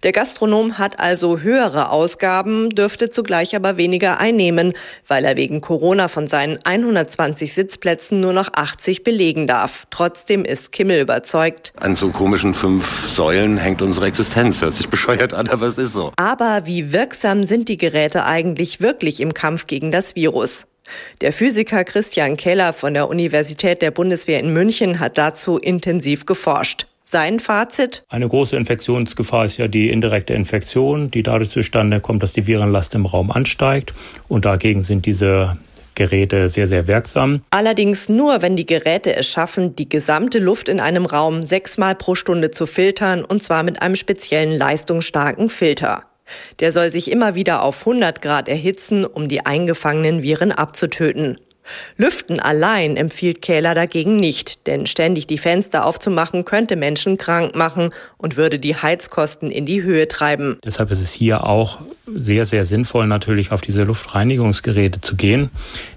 Der 0.04 0.12
Gastronom 0.12 0.78
hat 0.78 1.00
also 1.00 1.40
höhere 1.40 1.90
Ausgaben, 1.90 2.70
dürfte 2.72 3.10
zugleich 3.10 3.56
aber 3.56 3.78
weniger 3.78 4.20
einnehmen, 4.20 4.74
weil 5.08 5.26
er 5.26 5.36
wegen 5.36 5.62
Corona 5.62 6.08
von 6.08 6.28
seinen 6.28 6.60
120 6.64 7.54
Sitzplätzen 7.54 8.20
nur 8.20 8.34
noch 8.34 8.54
80 8.54 9.04
belegen 9.04 9.48
darf. 9.48 9.86
Trotzdem 9.90 10.44
ist 10.46 10.72
Kimmel 10.72 11.02
überzeugt. 11.02 11.74
An 11.80 11.96
so 11.96 12.10
komischen 12.10 12.54
fünf 12.54 13.08
Säulen 13.08 13.58
hängt 13.58 13.82
unsere 13.82 14.08
Existenz. 14.08 14.62
Hört 14.62 14.76
sich 14.76 14.90
bescheuert 14.90 15.34
an, 15.34 15.48
aber 15.48 15.68
es 15.68 15.78
ist 15.78 15.94
so. 15.94 16.12
Aber 16.16 16.66
wie 16.66 16.92
wirksam 16.92 17.44
sind 17.44 17.70
die 17.70 17.78
Geräte 17.78 18.26
eigentlich 18.26 18.82
wirklich 18.82 19.22
im 19.22 19.34
Kampf 19.34 19.68
gegen 19.68 19.92
das 19.92 20.16
Virus? 20.16 20.68
Der 21.22 21.32
Physiker 21.32 21.84
Christian 21.84 22.38
Keller 22.38 22.74
von 22.74 22.94
der 22.94 23.10
Universität 23.10 23.82
der 23.82 23.92
Bundeswehr 23.92 24.40
in 24.40 24.52
München 24.52 25.00
hat 25.00 25.18
dazu 25.18 25.58
intensiv 25.58 26.26
geforscht. 26.26 26.88
Sein 27.12 27.42
Fazit? 27.42 28.06
Eine 28.08 28.30
große 28.30 28.56
Infektionsgefahr 28.56 29.44
ist 29.44 29.58
ja 29.58 29.68
die 29.68 29.90
indirekte 29.90 30.34
Infektion, 30.34 31.12
die 31.12 31.24
dadurch 31.24 31.50
zustande 31.50 32.00
kommt, 32.00 32.24
dass 32.24 32.32
die 32.32 32.48
Virenlast 32.48 32.96
im 32.96 33.06
Raum 33.06 33.32
ansteigt. 33.32 33.94
Und 34.30 34.46
dagegen 34.46 34.82
sind 34.82 35.06
diese 35.06 35.58
Geräte 35.94 36.48
sehr, 36.48 36.68
sehr 36.68 36.88
wirksam. 36.88 37.42
Allerdings 37.50 38.08
nur, 38.08 38.42
wenn 38.42 38.56
die 38.56 38.66
Geräte 38.66 39.14
es 39.14 39.28
schaffen, 39.28 39.76
die 39.76 39.90
gesamte 39.90 40.40
Luft 40.40 40.70
in 40.70 40.80
einem 40.80 41.06
Raum 41.06 41.46
sechsmal 41.46 41.96
pro 41.96 42.16
Stunde 42.16 42.50
zu 42.50 42.66
filtern, 42.66 43.26
und 43.26 43.44
zwar 43.44 43.64
mit 43.64 43.82
einem 43.82 43.98
speziellen 43.98 44.58
leistungsstarken 44.58 45.50
Filter. 45.50 46.04
Der 46.62 46.72
soll 46.72 46.90
sich 46.92 47.12
immer 47.12 47.36
wieder 47.36 47.64
auf 47.64 47.86
100 47.86 48.22
Grad 48.22 48.48
erhitzen, 48.48 49.04
um 49.04 49.28
die 49.28 49.46
eingefangenen 49.46 50.22
Viren 50.24 50.54
abzutöten. 50.54 51.36
Lüften 51.98 52.40
allein 52.40 52.98
empfiehlt 52.98 53.42
Kähler 53.42 53.76
dagegen 53.76 54.18
nicht, 54.18 54.68
denn 54.68 54.86
ständig 54.86 55.28
die 55.28 55.38
Fenster 55.38 55.86
aufzumachen 55.86 56.46
könnte 56.46 56.76
Menschen 56.76 57.18
krank 57.18 57.56
machen 57.56 57.92
und 58.18 58.38
würde 58.38 58.60
die 58.60 58.76
Heizkosten 58.76 59.52
in 59.52 59.66
die 59.66 59.84
Höhe 59.84 60.08
treiben. 60.08 60.58
Deshalb 60.64 60.92
ist 60.92 61.02
es 61.02 61.12
hier 61.12 61.46
auch 61.46 61.80
sehr, 62.14 62.46
sehr 62.46 62.66
sinnvoll, 62.66 63.08
natürlich 63.08 63.52
auf 63.52 63.62
diese 63.62 63.84
Luftreinigungsgeräte 63.84 65.02
zu 65.02 65.16
gehen, 65.16 65.50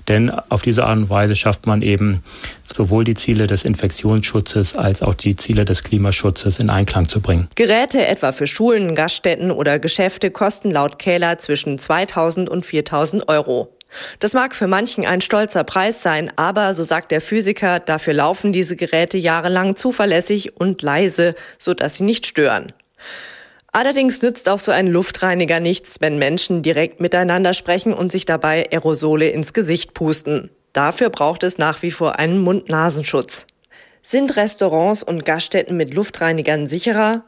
denn 0.09 0.31
auf 0.31 0.63
diese 0.63 0.85
Art 0.85 0.99
und 0.99 1.11
Weise 1.11 1.35
schafft 1.35 1.67
man 1.67 1.83
eben 1.83 2.23
sowohl 2.63 3.05
die 3.05 3.15
Ziele 3.15 3.47
des 3.47 3.65
Infektionsschutzes 3.65 4.77
als 4.77 5.03
auch 5.03 5.15
die 5.15 5.37
Ziele 5.37 5.65
des 5.65 5.83
Klimaschutzes 5.83 6.59
in 6.59 6.71
Einklang 6.71 7.09
zu 7.09 7.21
bringen. 7.21 7.49
Geräte 7.57 8.07
etwa 8.07 8.33
für 8.33 8.47
Schulen, 8.47 8.95
Gaststätten 8.95 9.51
oder 9.51 9.79
Geschäfte 9.79 10.31
kosten 10.31 10.71
laut 10.71 10.99
Kähler 10.99 11.39
zwischen 11.39 11.79
2000 11.79 12.49
und 12.49 12.65
4000 12.65 13.29
Euro. 13.29 13.71
Das 14.21 14.35
mag 14.35 14.55
für 14.55 14.67
manchen 14.67 15.07
ein 15.07 15.21
stolzer 15.21 15.65
Preis 15.65 16.03
sein, 16.03 16.33
aber, 16.37 16.73
so 16.73 16.83
sagt 16.83 17.11
der 17.11 17.21
Physiker, 17.21 17.81
dafür 17.81 18.15
laufen 18.15 18.53
diese 18.53 18.77
Geräte 18.77 19.19
jahrelang 19.19 19.77
zuverlässig 19.77 20.61
und 20.61 20.83
leise, 20.83 21.35
sodass 21.59 21.97
sie 21.97 22.05
nicht 22.05 22.27
stören. 22.27 22.73
Allerdings 23.73 24.23
nützt 24.23 24.49
auch 24.49 24.61
so 24.61 24.71
ein 24.71 24.87
Luftreiniger 24.87 25.59
nichts, 25.59 25.97
wenn 26.01 26.19
Menschen 26.19 26.63
direkt 26.63 27.01
miteinander 27.01 27.55
sprechen 27.55 27.93
und 27.93 28.13
sich 28.13 28.25
dabei 28.25 28.71
Aerosole 28.71 29.31
ins 29.31 29.53
Gesicht 29.53 29.95
pusten. 29.95 30.51
Dafür 30.73 31.11
braucht 31.11 31.43
es 31.43 31.59
nach 31.59 31.83
wie 31.83 31.91
vor 31.91 32.19
einen 32.19 32.39
Mund-Nasenschutz. 32.39 33.49
Sind 34.03 34.37
Restaurants 34.37 35.03
und 35.03 35.25
Gaststätten 35.25 35.77
mit 35.77 35.93
Luftreinigern 35.93 36.67
sicherer? 36.67 37.25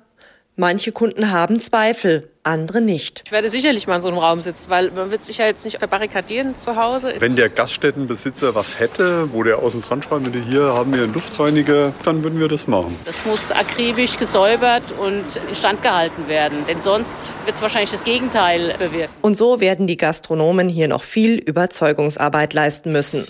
Manche 0.58 0.90
Kunden 0.90 1.30
haben 1.30 1.60
Zweifel, 1.60 2.30
andere 2.42 2.80
nicht. 2.80 3.24
Ich 3.26 3.30
werde 3.30 3.50
sicherlich 3.50 3.86
mal 3.86 3.96
in 3.96 4.00
so 4.00 4.08
einem 4.08 4.16
Raum 4.16 4.40
sitzen, 4.40 4.70
weil 4.70 4.90
man 4.90 5.10
wird 5.10 5.22
sich 5.22 5.36
ja 5.36 5.44
jetzt 5.44 5.66
nicht 5.66 5.76
verbarrikadieren 5.76 6.56
zu 6.56 6.76
Hause. 6.76 7.12
Wenn 7.18 7.36
der 7.36 7.50
Gaststättenbesitzer 7.50 8.54
was 8.54 8.80
hätte, 8.80 9.30
wo 9.34 9.42
der 9.42 9.58
außen 9.58 9.82
dran 9.82 10.02
schreiben 10.02 10.24
würde, 10.24 10.38
hier 10.38 10.62
haben 10.62 10.94
wir 10.94 11.02
einen 11.02 11.12
Luftreiniger, 11.12 11.92
dann 12.06 12.24
würden 12.24 12.40
wir 12.40 12.48
das 12.48 12.66
machen. 12.66 12.98
Das 13.04 13.26
muss 13.26 13.52
akribisch 13.52 14.18
gesäubert 14.18 14.84
und 14.98 15.24
instand 15.46 15.82
gehalten 15.82 16.26
werden, 16.26 16.64
denn 16.66 16.80
sonst 16.80 17.32
wird 17.44 17.54
es 17.54 17.60
wahrscheinlich 17.60 17.90
das 17.90 18.04
Gegenteil 18.04 18.76
bewirken. 18.78 19.12
Und 19.20 19.36
so 19.36 19.60
werden 19.60 19.86
die 19.86 19.98
Gastronomen 19.98 20.70
hier 20.70 20.88
noch 20.88 21.02
viel 21.02 21.34
Überzeugungsarbeit 21.34 22.54
leisten 22.54 22.92
müssen. 22.92 23.26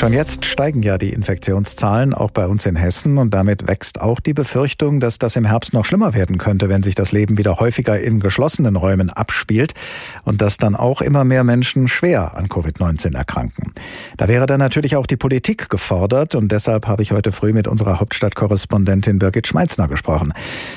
Schon 0.00 0.14
jetzt 0.14 0.46
steigen 0.46 0.82
ja 0.82 0.96
die 0.96 1.12
Infektionszahlen 1.12 2.14
auch 2.14 2.30
bei 2.30 2.46
uns 2.46 2.64
in 2.64 2.74
Hessen 2.74 3.18
und 3.18 3.34
damit 3.34 3.68
wächst 3.68 4.00
auch 4.00 4.18
die 4.18 4.32
Befürchtung, 4.32 4.98
dass 4.98 5.18
das 5.18 5.36
im 5.36 5.44
Herbst 5.44 5.74
noch 5.74 5.84
schlimmer 5.84 6.14
werden 6.14 6.38
könnte, 6.38 6.70
wenn 6.70 6.82
sich 6.82 6.94
das 6.94 7.12
Leben 7.12 7.36
wieder 7.36 7.56
häufiger 7.56 8.00
in 8.00 8.18
geschlossenen 8.18 8.76
Räumen 8.76 9.10
abspielt 9.10 9.74
und 10.24 10.40
dass 10.40 10.56
dann 10.56 10.74
auch 10.74 11.02
immer 11.02 11.24
mehr 11.24 11.44
Menschen 11.44 11.86
schwer 11.86 12.34
an 12.34 12.46
Covid-19 12.46 13.14
erkranken. 13.14 13.74
Da 14.16 14.26
wäre 14.26 14.46
dann 14.46 14.58
natürlich 14.58 14.96
auch 14.96 15.06
die 15.06 15.18
Politik 15.18 15.68
gefordert 15.68 16.34
und 16.34 16.50
deshalb 16.50 16.86
habe 16.86 17.02
ich 17.02 17.12
heute 17.12 17.30
früh 17.30 17.52
mit 17.52 17.68
unserer 17.68 18.00
Hauptstadtkorrespondentin 18.00 19.18
Birgit 19.18 19.48
Schmeitzner 19.48 19.86
gesprochen. 19.86 20.32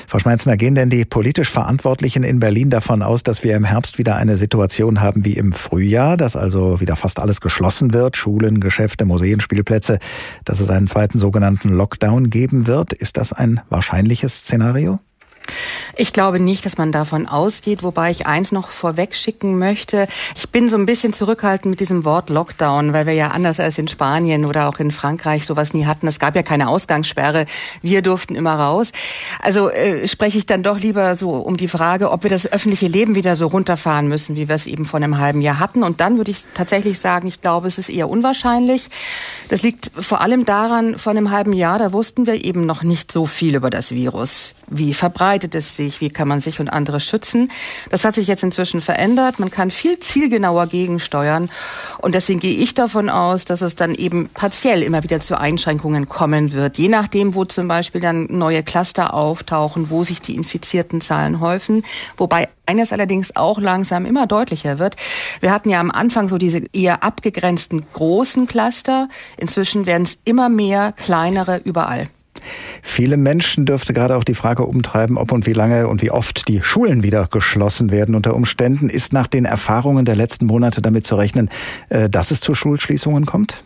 Frau 0.06 0.18
Schmeitzner, 0.18 0.58
gehen 0.58 0.74
denn 0.74 0.90
die 0.90 1.06
politisch 1.06 1.48
Verantwortlichen 1.48 2.24
in 2.24 2.40
Berlin 2.40 2.68
davon 2.68 3.00
aus, 3.00 3.22
dass 3.22 3.42
wir 3.42 3.56
im 3.56 3.64
Herbst 3.64 3.96
wieder 3.96 4.16
eine 4.16 4.36
Situation 4.36 5.00
haben 5.00 5.24
wie 5.24 5.38
im 5.38 5.54
Frühjahr, 5.54 6.18
dass 6.18 6.36
also 6.36 6.82
wieder 6.82 6.96
fast 6.96 7.18
alles 7.18 7.40
geschlossen 7.40 7.94
wird, 7.94 8.18
Schulen, 8.18 8.60
Geschäfte, 8.60 9.06
Museen, 9.14 9.40
Spielplätze, 9.40 9.98
dass 10.44 10.58
es 10.58 10.70
einen 10.70 10.88
zweiten 10.88 11.18
sogenannten 11.18 11.68
Lockdown 11.68 12.30
geben 12.30 12.66
wird. 12.66 12.92
Ist 12.92 13.16
das 13.16 13.32
ein 13.32 13.60
wahrscheinliches 13.68 14.40
Szenario? 14.40 14.98
Ich 15.96 16.12
glaube 16.12 16.40
nicht, 16.40 16.66
dass 16.66 16.76
man 16.76 16.90
davon 16.90 17.28
ausgeht, 17.28 17.82
wobei 17.82 18.10
ich 18.10 18.26
eins 18.26 18.50
noch 18.50 18.68
vorweg 18.68 19.14
schicken 19.14 19.58
möchte. 19.58 20.08
Ich 20.36 20.48
bin 20.48 20.68
so 20.68 20.76
ein 20.76 20.86
bisschen 20.86 21.12
zurückhaltend 21.12 21.70
mit 21.70 21.80
diesem 21.80 22.04
Wort 22.04 22.30
Lockdown, 22.30 22.92
weil 22.92 23.06
wir 23.06 23.12
ja 23.12 23.28
anders 23.28 23.60
als 23.60 23.78
in 23.78 23.86
Spanien 23.86 24.44
oder 24.44 24.68
auch 24.68 24.80
in 24.80 24.90
Frankreich 24.90 25.46
sowas 25.46 25.72
nie 25.72 25.86
hatten. 25.86 26.08
Es 26.08 26.18
gab 26.18 26.34
ja 26.34 26.42
keine 26.42 26.68
Ausgangssperre. 26.68 27.46
Wir 27.82 28.02
durften 28.02 28.34
immer 28.34 28.54
raus. 28.54 28.90
Also 29.40 29.70
äh, 29.70 30.08
spreche 30.08 30.38
ich 30.38 30.46
dann 30.46 30.64
doch 30.64 30.78
lieber 30.80 31.16
so 31.16 31.30
um 31.30 31.56
die 31.56 31.68
Frage, 31.68 32.10
ob 32.10 32.24
wir 32.24 32.30
das 32.30 32.50
öffentliche 32.50 32.88
Leben 32.88 33.14
wieder 33.14 33.36
so 33.36 33.46
runterfahren 33.46 34.08
müssen, 34.08 34.34
wie 34.34 34.48
wir 34.48 34.56
es 34.56 34.66
eben 34.66 34.86
vor 34.86 34.98
einem 34.98 35.18
halben 35.18 35.42
Jahr 35.42 35.60
hatten. 35.60 35.84
Und 35.84 36.00
dann 36.00 36.16
würde 36.16 36.32
ich 36.32 36.38
tatsächlich 36.54 36.98
sagen, 36.98 37.28
ich 37.28 37.40
glaube, 37.40 37.68
es 37.68 37.78
ist 37.78 37.88
eher 37.88 38.08
unwahrscheinlich. 38.08 38.88
Das 39.48 39.62
liegt 39.62 39.92
vor 39.98 40.20
allem 40.20 40.44
daran, 40.44 40.98
vor 40.98 41.12
einem 41.12 41.30
halben 41.30 41.52
Jahr, 41.52 41.78
da 41.78 41.92
wussten 41.92 42.26
wir 42.26 42.44
eben 42.44 42.66
noch 42.66 42.82
nicht 42.82 43.12
so 43.12 43.26
viel 43.26 43.54
über 43.54 43.70
das 43.70 43.92
Virus. 43.92 44.54
Wie 44.68 44.94
verbreitet 44.94 45.33
es 45.54 45.74
sich? 45.74 46.00
Wie 46.00 46.10
kann 46.10 46.28
man 46.28 46.40
sich 46.40 46.60
und 46.60 46.68
andere 46.68 47.00
schützen? 47.00 47.50
Das 47.90 48.04
hat 48.04 48.14
sich 48.14 48.28
jetzt 48.28 48.42
inzwischen 48.42 48.80
verändert. 48.80 49.40
Man 49.40 49.50
kann 49.50 49.70
viel 49.70 49.98
zielgenauer 49.98 50.66
gegensteuern. 50.68 51.50
Und 51.98 52.14
deswegen 52.14 52.38
gehe 52.38 52.54
ich 52.54 52.74
davon 52.74 53.08
aus, 53.08 53.44
dass 53.44 53.62
es 53.62 53.74
dann 53.74 53.94
eben 53.94 54.28
partiell 54.28 54.82
immer 54.82 55.02
wieder 55.02 55.20
zu 55.20 55.38
Einschränkungen 55.38 56.08
kommen 56.08 56.52
wird. 56.52 56.78
Je 56.78 56.88
nachdem, 56.88 57.34
wo 57.34 57.44
zum 57.44 57.66
Beispiel 57.66 58.00
dann 58.00 58.26
neue 58.30 58.62
Cluster 58.62 59.14
auftauchen, 59.14 59.90
wo 59.90 60.04
sich 60.04 60.20
die 60.20 60.36
infizierten 60.36 61.00
Zahlen 61.00 61.40
häufen. 61.40 61.82
Wobei 62.16 62.48
eines 62.66 62.92
allerdings 62.92 63.36
auch 63.36 63.58
langsam 63.58 64.06
immer 64.06 64.26
deutlicher 64.26 64.78
wird. 64.78 64.96
Wir 65.40 65.52
hatten 65.52 65.70
ja 65.70 65.80
am 65.80 65.90
Anfang 65.90 66.28
so 66.28 66.38
diese 66.38 66.62
eher 66.72 67.02
abgegrenzten 67.02 67.84
großen 67.92 68.46
Cluster. 68.46 69.08
Inzwischen 69.36 69.86
werden 69.86 70.04
es 70.04 70.18
immer 70.24 70.48
mehr 70.48 70.92
kleinere 70.92 71.60
überall. 71.64 72.08
Viele 72.82 73.16
Menschen 73.16 73.66
dürfte 73.66 73.92
gerade 73.92 74.16
auch 74.16 74.24
die 74.24 74.34
Frage 74.34 74.64
umtreiben, 74.64 75.16
ob 75.16 75.32
und 75.32 75.46
wie 75.46 75.52
lange 75.52 75.88
und 75.88 76.02
wie 76.02 76.10
oft 76.10 76.48
die 76.48 76.62
Schulen 76.62 77.02
wieder 77.02 77.28
geschlossen 77.30 77.90
werden 77.90 78.14
unter 78.14 78.34
Umständen. 78.34 78.88
Ist 78.88 79.12
nach 79.12 79.26
den 79.26 79.44
Erfahrungen 79.44 80.04
der 80.04 80.16
letzten 80.16 80.46
Monate 80.46 80.82
damit 80.82 81.04
zu 81.06 81.16
rechnen, 81.16 81.48
äh, 81.88 82.08
dass 82.08 82.30
es 82.30 82.40
zu 82.40 82.54
Schulschließungen 82.54 83.26
kommt? 83.26 83.64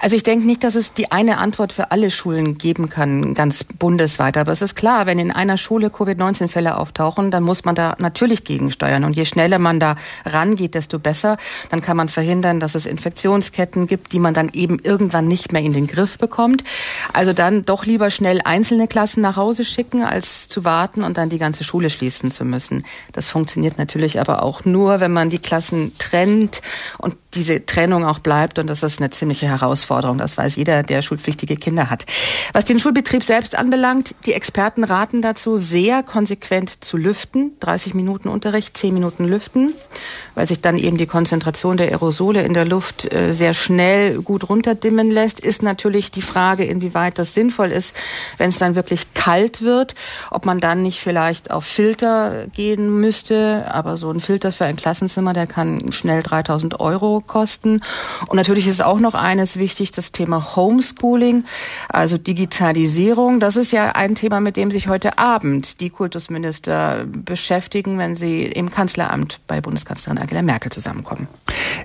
Also 0.00 0.16
ich 0.16 0.22
denke 0.22 0.46
nicht, 0.46 0.64
dass 0.64 0.74
es 0.74 0.92
die 0.92 1.12
eine 1.12 1.38
Antwort 1.38 1.72
für 1.72 1.90
alle 1.90 2.10
Schulen 2.10 2.58
geben 2.58 2.88
kann, 2.88 3.34
ganz 3.34 3.64
bundesweit. 3.64 4.36
Aber 4.36 4.52
es 4.52 4.62
ist 4.62 4.74
klar, 4.74 5.06
wenn 5.06 5.18
in 5.18 5.30
einer 5.30 5.56
Schule 5.56 5.90
Covid-19-Fälle 5.90 6.76
auftauchen, 6.76 7.30
dann 7.30 7.42
muss 7.42 7.64
man 7.64 7.74
da 7.74 7.94
natürlich 7.98 8.44
gegensteuern. 8.44 9.04
Und 9.04 9.14
je 9.14 9.24
schneller 9.24 9.58
man 9.58 9.80
da 9.80 9.96
rangeht, 10.24 10.74
desto 10.74 10.98
besser. 10.98 11.36
Dann 11.70 11.80
kann 11.80 11.96
man 11.96 12.08
verhindern, 12.08 12.60
dass 12.60 12.74
es 12.74 12.86
Infektionsketten 12.86 13.86
gibt, 13.86 14.12
die 14.12 14.18
man 14.18 14.34
dann 14.34 14.50
eben 14.52 14.78
irgendwann 14.78 15.28
nicht 15.28 15.52
mehr 15.52 15.62
in 15.62 15.72
den 15.72 15.86
Griff 15.86 16.18
bekommt. 16.18 16.64
Also 17.12 17.32
dann 17.32 17.64
doch 17.64 17.86
lieber 17.86 18.10
schnell 18.10 18.40
einzelne 18.44 18.88
Klassen 18.88 19.20
nach 19.20 19.36
Hause 19.36 19.64
schicken, 19.64 20.02
als 20.02 20.48
zu 20.48 20.64
warten 20.64 21.02
und 21.02 21.16
dann 21.16 21.28
die 21.28 21.38
ganze 21.38 21.64
Schule 21.64 21.90
schließen 21.90 22.30
zu 22.30 22.44
müssen. 22.44 22.84
Das 23.12 23.28
funktioniert 23.28 23.78
natürlich 23.78 24.20
aber 24.20 24.42
auch 24.42 24.64
nur, 24.64 25.00
wenn 25.00 25.12
man 25.12 25.30
die 25.30 25.38
Klassen 25.38 25.92
trennt 25.98 26.62
und 26.98 27.16
diese 27.34 27.66
Trennung 27.66 28.04
auch 28.04 28.18
bleibt. 28.18 28.58
Und 28.58 28.66
das 28.66 28.82
ist 28.82 29.00
eine 29.00 29.10
ziemliche 29.10 29.46
Herausforderung. 29.46 30.18
Das 30.18 30.36
weiß 30.36 30.56
jeder, 30.56 30.82
der 30.82 31.02
schulpflichtige 31.02 31.56
Kinder 31.56 31.90
hat. 31.90 32.06
Was 32.52 32.64
den 32.64 32.78
Schulbetrieb 32.78 33.24
selbst 33.24 33.56
anbelangt, 33.56 34.14
die 34.26 34.32
Experten 34.32 34.84
raten 34.84 35.22
dazu, 35.22 35.56
sehr 35.56 36.02
konsequent 36.02 36.84
zu 36.84 36.96
lüften. 36.96 37.52
30 37.60 37.94
Minuten 37.94 38.28
Unterricht, 38.28 38.76
10 38.76 38.94
Minuten 38.94 39.24
lüften, 39.24 39.72
weil 40.34 40.46
sich 40.46 40.60
dann 40.60 40.78
eben 40.78 40.96
die 40.96 41.06
Konzentration 41.06 41.76
der 41.76 41.88
Aerosole 41.88 42.42
in 42.42 42.54
der 42.54 42.64
Luft 42.64 43.12
äh, 43.12 43.32
sehr 43.32 43.54
schnell 43.54 44.22
gut 44.22 44.48
runterdimmen 44.48 45.10
lässt. 45.10 45.40
Ist 45.40 45.62
natürlich 45.62 46.10
die 46.10 46.22
Frage, 46.22 46.64
inwieweit 46.64 47.18
das 47.18 47.34
sinnvoll 47.34 47.70
ist, 47.70 47.94
wenn 48.38 48.50
es 48.50 48.58
dann 48.58 48.74
wirklich 48.74 49.14
kalt 49.14 49.62
wird, 49.62 49.94
ob 50.30 50.46
man 50.46 50.60
dann 50.60 50.82
nicht 50.82 51.00
vielleicht 51.00 51.50
auf 51.50 51.64
Filter 51.64 52.46
gehen 52.54 53.00
müsste. 53.00 53.66
Aber 53.72 53.96
so 53.96 54.10
ein 54.10 54.20
Filter 54.20 54.52
für 54.52 54.64
ein 54.64 54.76
Klassenzimmer, 54.76 55.32
der 55.32 55.46
kann 55.46 55.92
schnell 55.92 56.22
3000 56.22 56.80
Euro 56.80 57.23
kosten. 57.26 57.80
Und 58.28 58.36
natürlich 58.36 58.66
ist 58.66 58.82
auch 58.82 59.00
noch 59.00 59.14
eines 59.14 59.58
wichtig, 59.58 59.90
das 59.90 60.12
Thema 60.12 60.56
Homeschooling, 60.56 61.44
also 61.88 62.18
Digitalisierung. 62.18 63.40
Das 63.40 63.56
ist 63.56 63.72
ja 63.72 63.92
ein 63.92 64.14
Thema, 64.14 64.40
mit 64.40 64.56
dem 64.56 64.70
sich 64.70 64.88
heute 64.88 65.18
Abend 65.18 65.80
die 65.80 65.90
Kultusminister 65.90 67.04
beschäftigen, 67.06 67.98
wenn 67.98 68.14
sie 68.14 68.44
im 68.44 68.70
Kanzleramt 68.70 69.40
bei 69.46 69.60
Bundeskanzlerin 69.60 70.18
Angela 70.18 70.42
Merkel 70.42 70.70
zusammenkommen. 70.70 71.28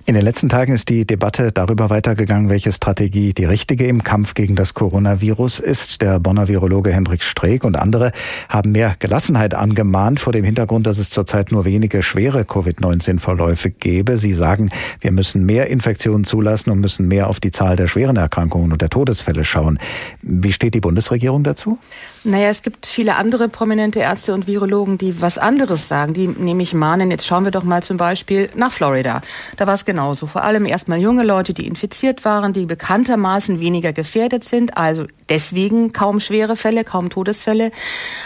In 0.06 0.16
den 0.16 0.24
letzten 0.24 0.50
Tagen 0.50 0.74
ist 0.74 0.90
die 0.90 1.06
Debatte 1.06 1.52
darüber 1.52 1.90
weitergegangen, 1.90 2.50
welche 2.50 2.72
Strategie 2.72 3.34
die 3.34 3.46
richtige 3.46 3.86
im 3.88 4.04
Kampf 4.04 4.34
gegen 4.34 4.56
das 4.56 4.74
Coronavirus 4.74 5.60
ist. 5.60 6.02
Der 6.02 6.20
Bonner 6.20 6.48
Virologe 6.48 6.92
Hendrik 6.92 7.24
Streeck 7.24 7.64
und 7.64 7.78
andere 7.78 8.12
haben 8.50 8.72
mehr 8.72 8.96
Gelassenheit 9.00 9.54
angemahnt 9.54 10.20
vor 10.20 10.34
dem 10.34 10.44
Hintergrund, 10.44 10.88
dass 10.88 10.98
es 10.98 11.10
zurzeit 11.10 11.52
nur 11.52 11.66
wenige 11.66 12.04
schwere 12.04 12.44
Covid-19-Verläufe 12.44 13.70
gäbe. 13.70 14.18
Sie 14.18 14.34
sagen, 14.34 14.72
wir 15.00 15.12
müssen 15.30 15.46
mehr 15.46 15.68
Infektionen 15.68 16.24
zulassen 16.24 16.72
und 16.72 16.80
müssen 16.80 17.08
mehr 17.08 17.28
auf 17.28 17.40
die 17.40 17.52
Zahl 17.52 17.76
der 17.76 17.88
schweren 17.88 18.16
Erkrankungen 18.16 18.72
und 18.72 18.82
der 18.82 18.90
Todesfälle 18.90 19.46
schauen. 19.46 19.78
Wie 20.24 20.52
steht 20.52 20.74
die 20.74 20.80
Bundesregierung 20.80 21.44
dazu? 21.44 21.78
Naja, 22.26 22.50
es 22.50 22.64
gibt 22.64 22.86
viele 22.86 23.16
andere 23.16 23.48
prominente 23.48 24.00
Ärzte 24.00 24.34
und 24.34 24.46
Virologen, 24.46 24.98
die 24.98 25.22
was 25.22 25.38
anderes 25.38 25.88
sagen, 25.88 26.14
die 26.14 26.28
nämlich 26.28 26.74
mahnen, 26.74 27.12
jetzt 27.12 27.26
schauen 27.26 27.46
wir 27.46 27.52
doch 27.52 27.64
mal 27.64 27.82
zum 27.82 27.98
Beispiel 27.98 28.50
nach 28.56 28.72
Florida. 28.72 29.22
Da 29.58 29.68
war 29.68 29.76
es 29.76 29.86
genauso. 29.86 30.28
Vor 30.28 30.44
allem 30.44 30.66
erstmal 30.66 31.00
junge 31.00 31.24
Leute, 31.24 31.54
die 31.54 31.66
infiziert 31.66 32.26
waren, 32.26 32.52
die 32.52 32.66
bekanntermaßen 32.66 33.60
weniger 33.60 33.94
gefährdet 33.94 34.44
sind, 34.44 34.78
also 34.78 35.06
deswegen 35.30 35.94
kaum 35.94 36.20
schwere 36.20 36.56
Fälle, 36.56 36.84
kaum 36.84 37.10
Todesfälle. 37.10 37.72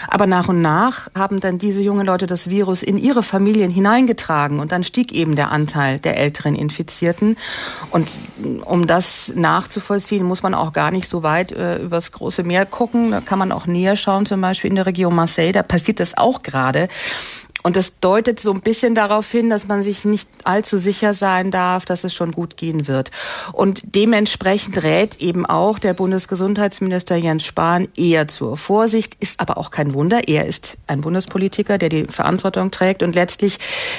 Aber 0.08 0.26
nach 0.26 0.48
und 0.48 0.60
nach 0.60 1.08
haben 1.16 1.40
dann 1.40 1.58
diese 1.58 1.80
jungen 1.80 2.06
Leute 2.06 2.26
das 2.26 2.50
Virus 2.50 2.82
in 2.82 2.98
ihre 2.98 3.22
Familien 3.22 3.70
hineingetragen 3.70 4.58
und 4.58 4.72
dann 4.72 4.82
stieg 4.82 5.12
eben 5.12 5.36
der 5.36 5.52
Anteil 5.52 5.98
der 6.00 6.18
älteren 6.18 6.54
Infizierten. 6.56 7.36
Und 7.90 8.18
um 8.64 8.86
das 8.86 9.32
nachzuvollziehen, 9.36 10.24
muss 10.24 10.42
man 10.42 10.54
auch 10.54 10.72
gar 10.72 10.90
nicht 10.90 11.08
so 11.08 11.22
weit 11.22 11.52
äh, 11.52 11.78
übers 11.78 12.10
große 12.10 12.42
Meer 12.42 12.66
gucken. 12.66 13.10
Da 13.10 13.20
kann 13.20 13.38
man 13.38 13.52
auch 13.52 13.66
näher 13.66 13.83
näher 13.84 13.96
schauen, 13.96 14.26
zum 14.26 14.40
Beispiel 14.40 14.70
in 14.70 14.76
der 14.76 14.86
Region 14.86 15.14
Marseille, 15.14 15.52
da 15.52 15.62
passiert 15.62 16.00
das 16.00 16.16
auch 16.16 16.42
gerade. 16.42 16.88
Und 17.66 17.76
das 17.76 17.98
deutet 17.98 18.38
so 18.40 18.52
ein 18.52 18.60
bisschen 18.60 18.94
darauf 18.94 19.30
hin, 19.30 19.48
dass 19.48 19.66
man 19.66 19.82
sich 19.82 20.04
nicht 20.04 20.28
allzu 20.44 20.76
sicher 20.76 21.14
sein 21.14 21.50
darf, 21.50 21.86
dass 21.86 22.04
es 22.04 22.12
schon 22.12 22.30
gut 22.30 22.58
gehen 22.58 22.88
wird. 22.88 23.10
Und 23.54 23.82
dementsprechend 23.94 24.82
rät 24.82 25.16
eben 25.22 25.46
auch 25.46 25.78
der 25.78 25.94
Bundesgesundheitsminister 25.94 27.16
Jens 27.16 27.42
Spahn 27.42 27.88
eher 27.96 28.28
zur 28.28 28.58
Vorsicht, 28.58 29.16
ist 29.18 29.40
aber 29.40 29.56
auch 29.56 29.70
kein 29.70 29.94
Wunder. 29.94 30.28
Er 30.28 30.44
ist 30.44 30.76
ein 30.88 31.00
Bundespolitiker, 31.00 31.78
der 31.78 31.88
die 31.88 32.04
Verantwortung 32.04 32.70
trägt. 32.70 33.02
Und 33.02 33.14
letztlich 33.14 33.58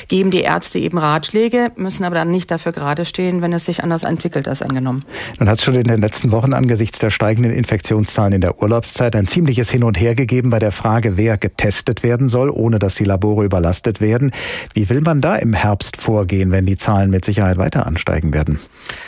geben 0.09 0.29
die 0.29 0.41
Ärzte 0.41 0.77
eben 0.77 0.99
Ratschläge, 0.99 1.71
müssen 1.75 2.03
aber 2.03 2.13
dann 2.13 2.29
nicht 2.29 2.51
dafür 2.51 2.71
gerade 2.71 3.03
stehen, 3.03 3.41
wenn 3.41 3.51
es 3.51 3.65
sich 3.65 3.83
anders 3.83 4.03
entwickelt 4.03 4.47
als 4.47 4.61
angenommen. 4.61 5.03
Nun 5.39 5.49
hat 5.49 5.57
es 5.57 5.63
schon 5.63 5.73
in 5.73 5.85
den 5.85 6.01
letzten 6.01 6.31
Wochen 6.31 6.53
angesichts 6.53 6.99
der 6.99 7.09
steigenden 7.09 7.51
Infektionszahlen 7.51 8.33
in 8.33 8.41
der 8.41 8.61
Urlaubszeit 8.61 9.15
ein 9.15 9.25
ziemliches 9.25 9.71
Hin 9.71 9.83
und 9.83 9.99
Her 9.99 10.13
gegeben 10.13 10.51
bei 10.51 10.59
der 10.59 10.71
Frage, 10.71 11.17
wer 11.17 11.39
getestet 11.39 12.03
werden 12.03 12.27
soll, 12.27 12.51
ohne 12.51 12.77
dass 12.77 12.93
die 12.93 13.05
Labore 13.05 13.54
überlastet 13.55 14.01
werden. 14.01 14.31
Wie 14.73 14.89
will 14.89 14.99
man 14.99 15.21
da 15.21 15.37
im 15.37 15.53
Herbst 15.53 15.95
vorgehen, 15.95 16.51
wenn 16.51 16.65
die 16.65 16.75
Zahlen 16.75 17.09
mit 17.09 17.23
Sicherheit 17.23 17.57
weiter 17.57 17.87
ansteigen 17.87 18.33
werden? 18.33 18.59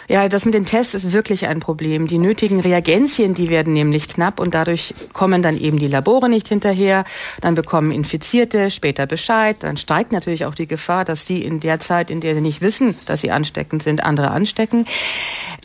Ja, 0.07 0.29
das 0.29 0.45
mit 0.45 0.53
den 0.53 0.65
Tests 0.65 0.93
ist 0.93 1.11
wirklich 1.11 1.47
ein 1.47 1.59
Problem. 1.59 2.07
Die 2.07 2.17
nötigen 2.17 2.61
Reagenzien, 2.61 3.33
die 3.33 3.49
werden 3.49 3.73
nämlich 3.73 4.07
knapp 4.07 4.39
und 4.39 4.53
dadurch 4.53 4.93
kommen 5.11 5.41
dann 5.41 5.59
eben 5.59 5.79
die 5.79 5.87
Labore 5.87 6.29
nicht 6.29 6.47
hinterher. 6.47 7.03
Dann 7.41 7.55
bekommen 7.55 7.91
Infizierte 7.91 8.71
später 8.71 9.05
Bescheid. 9.05 9.57
Dann 9.59 9.75
steigt 9.75 10.13
natürlich 10.13 10.45
auch 10.45 10.55
die 10.55 10.67
Gefahr, 10.67 11.03
dass 11.03 11.25
sie 11.25 11.43
in 11.43 11.59
der 11.59 11.81
Zeit, 11.81 12.09
in 12.09 12.21
der 12.21 12.33
sie 12.33 12.41
nicht 12.41 12.61
wissen, 12.61 12.95
dass 13.05 13.21
sie 13.21 13.31
ansteckend 13.31 13.83
sind, 13.83 14.05
andere 14.05 14.31
anstecken. 14.31 14.85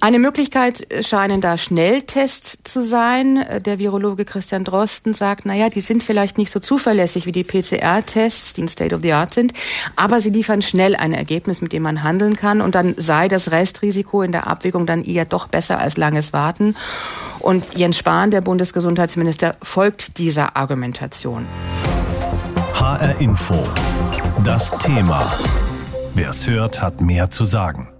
Eine 0.00 0.18
Möglichkeit 0.18 0.88
scheinen 1.02 1.40
da 1.40 1.56
Schnelltests 1.56 2.58
zu 2.64 2.82
sein. 2.82 3.44
Der 3.64 3.78
Virologe 3.78 4.24
Christian 4.24 4.64
Drosten 4.64 5.14
sagt, 5.14 5.46
naja, 5.46 5.70
die 5.70 5.80
sind 5.80 6.02
vielleicht 6.02 6.36
nicht 6.36 6.50
so 6.50 6.58
zuverlässig 6.58 7.26
wie 7.26 7.32
die 7.32 7.44
PCR-Tests, 7.44 8.54
die 8.54 8.62
State 8.72 8.94
of 8.94 9.02
the 9.02 9.12
Art 9.12 9.34
sind, 9.34 9.52
aber 9.96 10.20
sie 10.20 10.30
liefern 10.30 10.62
schnell 10.62 10.96
ein 10.96 11.12
Ergebnis, 11.12 11.60
mit 11.60 11.72
dem 11.72 11.82
man 11.82 12.02
handeln 12.02 12.36
kann 12.36 12.60
und 12.60 12.74
dann 12.74 12.94
sei 12.96 13.28
das 13.28 13.50
Restrisiko 13.50 14.22
in 14.22 14.32
der 14.32 14.46
Abwägung 14.46 14.86
dann 14.86 15.04
eher 15.04 15.24
doch 15.24 15.48
besser 15.48 15.78
als 15.78 15.96
langes 15.96 16.32
Warten. 16.32 16.74
Und 17.40 17.76
Jens 17.76 17.98
Spahn, 17.98 18.30
der 18.30 18.40
Bundesgesundheitsminister, 18.40 19.56
folgt 19.62 20.18
dieser 20.18 20.56
Argumentation. 20.56 21.46
HR 22.74 23.20
Info. 23.20 23.62
Das 24.44 24.70
Thema. 24.78 25.30
Wer 26.14 26.30
es 26.30 26.48
hört, 26.48 26.80
hat 26.80 27.00
mehr 27.00 27.30
zu 27.30 27.44
sagen. 27.44 27.91